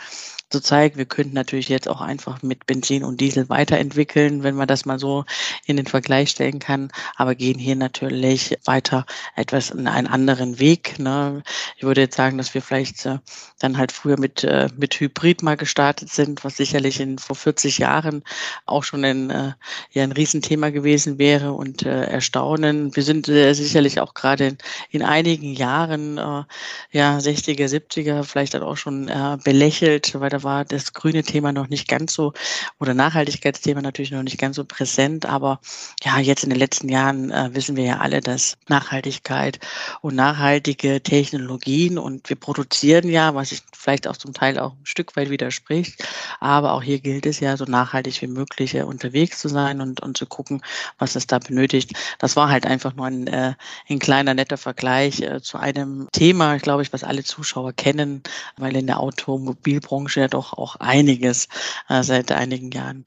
zeigt, 0.60 0.98
wir 0.98 1.06
könnten 1.06 1.34
natürlich 1.34 1.70
jetzt 1.70 1.88
auch 1.88 2.02
einfach 2.02 2.42
mit 2.42 2.66
Benzin 2.66 3.04
und 3.04 3.22
Diesel 3.22 3.50
weiterentwickeln, 3.50 4.44
wenn 4.44 4.56
man 4.56 4.68
das 4.68 4.86
mal 4.86 5.00
so 5.00 5.26
in 5.66 5.78
den 5.78 5.86
Vergleich 5.86 6.30
stellen 6.30 6.60
kann, 6.60 6.92
aber 7.16 7.36
gehen 7.36 7.60
hier 7.60 7.76
natürlich 7.76 8.58
weiter 8.66 9.06
etwas 9.36 9.70
in 9.70 9.88
einen 9.88 10.08
anderen 10.08 10.60
Weg. 10.60 11.00
Ne? 11.00 11.44
Ich 11.78 11.84
würde 11.84 12.02
jetzt 12.02 12.16
sagen, 12.16 12.38
dass 12.38 12.54
wir 12.54 12.62
vielleicht 12.62 13.06
äh, 13.06 13.20
dann 13.60 13.78
halt 13.78 13.92
früher 13.92 14.20
mit, 14.20 14.44
äh, 14.44 14.70
mit 14.78 15.00
Hybrid 15.00 15.44
mal 15.44 15.58
gestartet 15.58 16.10
sind, 16.10 16.44
was 16.44 16.58
sicherlich 16.58 17.00
in 17.00 17.18
vor 17.18 17.36
40 17.36 17.78
Jahren 17.78 18.24
auch 18.66 18.84
schon 18.84 19.04
ein, 19.04 19.30
äh, 19.30 19.54
ja, 19.92 20.04
ein 20.04 20.12
Riesenthema 20.12 20.70
gewesen 20.70 21.18
wäre 21.18 21.54
und 21.54 21.84
äh, 21.84 22.06
erstaunen. 22.06 22.96
Wir 22.96 23.04
sind 23.04 23.28
äh, 23.28 23.54
sicherlich 23.54 24.00
auch 24.00 24.14
gerade 24.14 24.48
in, 24.48 24.58
in 24.92 25.02
einigen 25.04 25.54
Jahren, 25.54 26.18
äh, 26.18 26.44
ja, 26.92 27.18
60er, 27.18 27.68
70er, 27.68 28.24
vielleicht 28.24 28.54
dann 28.54 28.64
auch 28.64 28.78
schon 28.78 29.08
äh, 29.08 29.38
belächelt, 29.44 30.20
weil 30.20 30.30
da 30.30 30.44
war 30.46 30.64
das 30.64 30.94
grüne 30.94 31.24
Thema 31.24 31.52
noch 31.52 31.68
nicht 31.68 31.90
ganz 31.90 32.14
so 32.14 32.32
oder 32.80 32.94
Nachhaltigkeitsthema 32.94 33.82
natürlich 33.82 34.12
noch 34.12 34.24
nicht 34.24 34.38
ganz 34.38 34.56
so 34.56 34.64
präsent. 34.64 35.26
Aber 35.26 35.60
ja, 36.04 36.20
jetzt 36.20 36.46
in 36.46 36.50
den 36.50 36.60
letzten 36.60 36.88
Jahren 36.88 37.32
äh, 37.32 37.50
wissen 37.54 37.76
wir 37.76 37.84
ja 37.84 37.98
alle, 37.98 38.22
dass 38.22 38.58
Nachhaltigkeit 38.70 39.60
und 40.00 40.16
nachhaltige 40.16 41.02
Technologien 41.04 41.98
und 41.98 42.30
wir 42.30 42.38
produzieren 42.38 43.10
ja, 43.10 43.36
was 43.36 43.50
sich 43.50 43.62
vielleicht 43.74 44.08
auch 44.08 44.18
zum 44.18 44.34
Teil 44.34 44.58
auch 44.58 44.72
ein 44.72 44.86
Stück 44.86 45.16
weit 45.16 45.30
widerspricht. 45.30 46.04
Aber 46.40 46.74
auch 46.74 46.84
hier 46.84 47.00
gilt 47.00 47.26
es 47.26 47.40
ja, 47.40 47.58
so 47.58 47.66
nachhaltig 47.66 48.22
wie 48.22 48.28
möglich 48.28 48.76
äh, 48.76 48.84
unterwegs 48.84 49.40
zu 49.40 49.50
sein 49.50 49.82
und, 49.82 50.02
und 50.02 50.18
zu 50.18 50.26
gucken, 50.26 50.62
was 50.98 51.16
es 51.16 51.28
da 51.28 51.40
benötigt. 51.40 51.94
Das 52.20 52.36
war 52.36 52.50
halt 52.50 52.66
einfach 52.66 52.96
nur 52.96 53.08
ein, 53.08 53.28
äh, 53.28 53.54
ein 53.90 54.00
kleiner 54.00 54.34
netter 54.34 54.58
Vergleich 54.58 55.22
äh, 55.22 55.42
zu 55.42 55.58
einem 55.58 56.08
Thema, 56.12 56.58
glaube 56.58 56.84
ich, 56.84 56.94
was 56.94 57.04
alle 57.04 57.24
Zuschauer 57.24 57.74
kennen, 57.74 58.24
weil 58.58 58.76
in 58.76 58.88
der 58.88 59.00
Automobilbranche 59.00 60.25
ja 60.26 60.28
doch 60.28 60.54
auch 60.54 60.76
einiges 60.78 61.48
äh, 61.90 62.04
seit 62.04 62.32
einigen 62.32 62.72
Jahren 62.72 63.06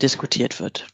diskutiert 0.00 0.60
wird. 0.60 0.86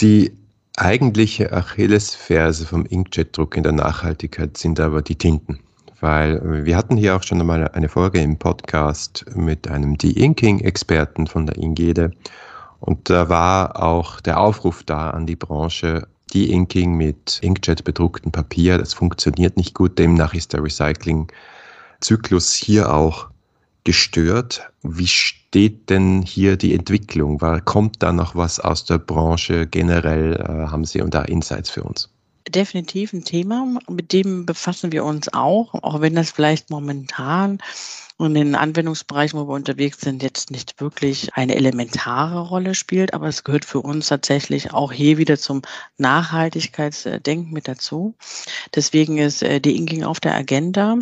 Die 0.00 0.32
eigentliche 0.76 1.52
Achillesferse 1.52 2.66
vom 2.66 2.86
Inkjet-Druck 2.86 3.56
in 3.56 3.62
der 3.62 3.72
Nachhaltigkeit 3.72 4.56
sind 4.56 4.80
aber 4.80 5.02
die 5.02 5.16
Tinten. 5.16 5.60
Weil 6.00 6.64
wir 6.64 6.76
hatten 6.76 6.96
hier 6.96 7.14
auch 7.14 7.22
schon 7.22 7.40
einmal 7.40 7.68
eine 7.68 7.88
Folge 7.88 8.20
im 8.20 8.36
Podcast 8.36 9.24
mit 9.36 9.68
einem 9.68 9.96
De-Inking-Experten 9.96 11.28
von 11.28 11.46
der 11.46 11.56
Ingede. 11.56 12.10
Und 12.80 13.08
da 13.08 13.28
war 13.28 13.80
auch 13.80 14.20
der 14.20 14.40
Aufruf 14.40 14.82
da 14.82 15.10
an 15.10 15.26
die 15.26 15.36
Branche, 15.36 16.08
De-Inking 16.34 16.96
mit 16.96 17.38
Inkjet 17.42 17.84
bedrucktem 17.84 18.32
Papier, 18.32 18.78
das 18.78 18.94
funktioniert 18.94 19.56
nicht 19.56 19.74
gut. 19.74 19.98
Demnach 19.98 20.34
ist 20.34 20.54
der 20.54 20.64
Recycling-Zyklus 20.64 22.52
hier 22.54 22.92
auch 22.92 23.28
gestört. 23.84 24.70
Wie 24.82 25.06
steht 25.06 25.90
denn 25.90 26.22
hier 26.22 26.56
die 26.56 26.74
Entwicklung? 26.74 27.38
Kommt 27.64 28.02
da 28.02 28.12
noch 28.12 28.34
was 28.34 28.60
aus 28.60 28.84
der 28.84 28.98
Branche 28.98 29.66
generell? 29.66 30.34
Äh, 30.34 30.70
haben 30.70 30.84
Sie 30.84 31.02
da 31.08 31.22
Insights 31.22 31.70
für 31.70 31.82
uns? 31.82 32.08
Definitiv 32.48 33.12
ein 33.12 33.24
Thema, 33.24 33.78
mit 33.88 34.12
dem 34.12 34.46
befassen 34.46 34.90
wir 34.90 35.04
uns 35.04 35.32
auch, 35.32 35.74
auch 35.74 36.00
wenn 36.00 36.16
das 36.16 36.32
vielleicht 36.32 36.70
momentan 36.70 37.58
und 38.16 38.36
in 38.36 38.46
den 38.46 38.54
Anwendungsbereichen, 38.54 39.38
wo 39.38 39.48
wir 39.48 39.54
unterwegs 39.54 40.00
sind, 40.00 40.22
jetzt 40.22 40.50
nicht 40.50 40.80
wirklich 40.80 41.34
eine 41.34 41.54
elementare 41.54 42.40
Rolle 42.40 42.74
spielt, 42.74 43.14
aber 43.14 43.28
es 43.28 43.44
gehört 43.44 43.64
für 43.64 43.80
uns 43.80 44.08
tatsächlich 44.08 44.72
auch 44.72 44.92
hier 44.92 45.18
wieder 45.18 45.38
zum 45.38 45.62
Nachhaltigkeitsdenken 45.98 47.52
mit 47.52 47.68
dazu. 47.68 48.14
Deswegen 48.74 49.18
ist 49.18 49.42
äh, 49.42 49.60
die 49.60 49.76
Inking 49.76 50.04
auf 50.04 50.20
der 50.20 50.34
Agenda 50.34 50.98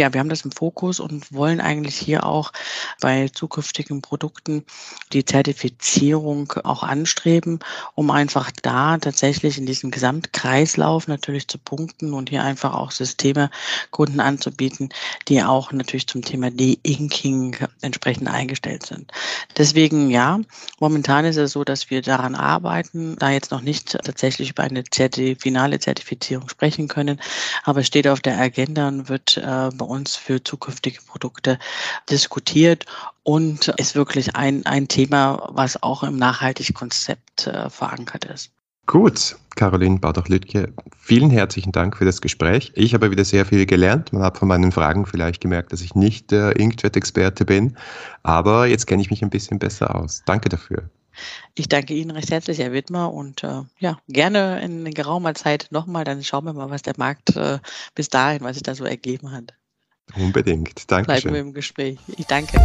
ja, 0.00 0.12
wir 0.12 0.20
haben 0.20 0.30
das 0.30 0.46
im 0.46 0.52
Fokus 0.52 0.98
und 0.98 1.32
wollen 1.32 1.60
eigentlich 1.60 1.96
hier 1.96 2.24
auch 2.24 2.52
bei 3.00 3.28
zukünftigen 3.28 4.00
Produkten 4.00 4.64
die 5.12 5.24
Zertifizierung 5.24 6.52
auch 6.64 6.82
anstreben, 6.82 7.58
um 7.94 8.10
einfach 8.10 8.50
da 8.62 8.96
tatsächlich 8.96 9.58
in 9.58 9.66
diesem 9.66 9.90
Gesamtkreislauf 9.90 11.06
natürlich 11.06 11.48
zu 11.48 11.58
punkten 11.58 12.14
und 12.14 12.30
hier 12.30 12.42
einfach 12.42 12.74
auch 12.74 12.92
Systeme 12.92 13.50
Kunden 13.90 14.20
anzubieten, 14.20 14.88
die 15.28 15.42
auch 15.42 15.70
natürlich 15.70 16.06
zum 16.06 16.22
Thema 16.22 16.39
De-Inking 16.48 17.56
entsprechend 17.82 18.28
eingestellt 18.28 18.86
sind. 18.86 19.12
Deswegen 19.58 20.08
ja, 20.08 20.40
momentan 20.78 21.26
ist 21.26 21.36
es 21.36 21.52
so, 21.52 21.64
dass 21.64 21.90
wir 21.90 22.00
daran 22.00 22.34
arbeiten, 22.34 23.16
da 23.18 23.30
jetzt 23.30 23.50
noch 23.50 23.60
nicht 23.60 23.98
tatsächlich 24.02 24.50
über 24.50 24.62
eine 24.62 24.84
Zertif 24.84 25.40
finale 25.40 25.78
Zertifizierung 25.78 26.48
sprechen 26.48 26.88
können, 26.88 27.20
aber 27.64 27.80
es 27.80 27.88
steht 27.88 28.08
auf 28.08 28.20
der 28.20 28.40
Agenda 28.40 28.88
und 28.88 29.08
wird 29.08 29.36
äh, 29.36 29.70
bei 29.74 29.84
uns 29.84 30.16
für 30.16 30.42
zukünftige 30.42 31.02
Produkte 31.02 31.58
diskutiert 32.08 32.86
und 33.24 33.68
ist 33.76 33.94
wirklich 33.94 34.36
ein, 34.36 34.64
ein 34.64 34.88
Thema, 34.88 35.48
was 35.50 35.82
auch 35.82 36.02
im 36.02 36.16
Nachhaltigkonzept 36.16 37.46
äh, 37.46 37.68
verankert 37.68 38.24
ist. 38.24 38.50
Gut, 38.90 39.36
Caroline 39.54 40.00
Baudach-Lütke, 40.00 40.72
vielen 40.98 41.30
herzlichen 41.30 41.70
Dank 41.70 41.96
für 41.96 42.04
das 42.04 42.20
Gespräch. 42.20 42.72
Ich 42.74 42.92
habe 42.92 43.12
wieder 43.12 43.24
sehr 43.24 43.46
viel 43.46 43.64
gelernt. 43.64 44.12
Man 44.12 44.24
hat 44.24 44.36
von 44.36 44.48
meinen 44.48 44.72
Fragen 44.72 45.06
vielleicht 45.06 45.40
gemerkt, 45.40 45.72
dass 45.72 45.80
ich 45.80 45.94
nicht 45.94 46.32
der 46.32 46.56
Inkjet-Experte 46.56 47.44
bin, 47.44 47.76
aber 48.24 48.66
jetzt 48.66 48.88
kenne 48.88 49.00
ich 49.00 49.08
mich 49.08 49.22
ein 49.22 49.30
bisschen 49.30 49.60
besser 49.60 49.94
aus. 49.94 50.24
Danke 50.26 50.48
dafür. 50.48 50.90
Ich 51.54 51.68
danke 51.68 51.94
Ihnen 51.94 52.10
recht 52.10 52.32
herzlich, 52.32 52.58
Herr 52.58 52.72
Wittmer, 52.72 53.12
und 53.12 53.44
äh, 53.44 53.62
ja, 53.78 54.00
gerne 54.08 54.60
in 54.60 54.84
geraumer 54.90 55.34
Zeit 55.36 55.68
nochmal, 55.70 56.02
dann 56.02 56.24
schauen 56.24 56.46
wir 56.46 56.52
mal, 56.52 56.70
was 56.70 56.82
der 56.82 56.94
Markt 56.96 57.36
äh, 57.36 57.60
bis 57.94 58.08
dahin, 58.08 58.40
was 58.40 58.54
sich 58.56 58.64
da 58.64 58.74
so 58.74 58.84
ergeben 58.84 59.30
hat. 59.30 59.54
Unbedingt. 60.16 60.90
Danke. 60.90 61.12
Bleiben 61.12 61.32
wir 61.32 61.40
im 61.40 61.54
Gespräch. 61.54 62.00
Ich 62.16 62.26
danke. 62.26 62.58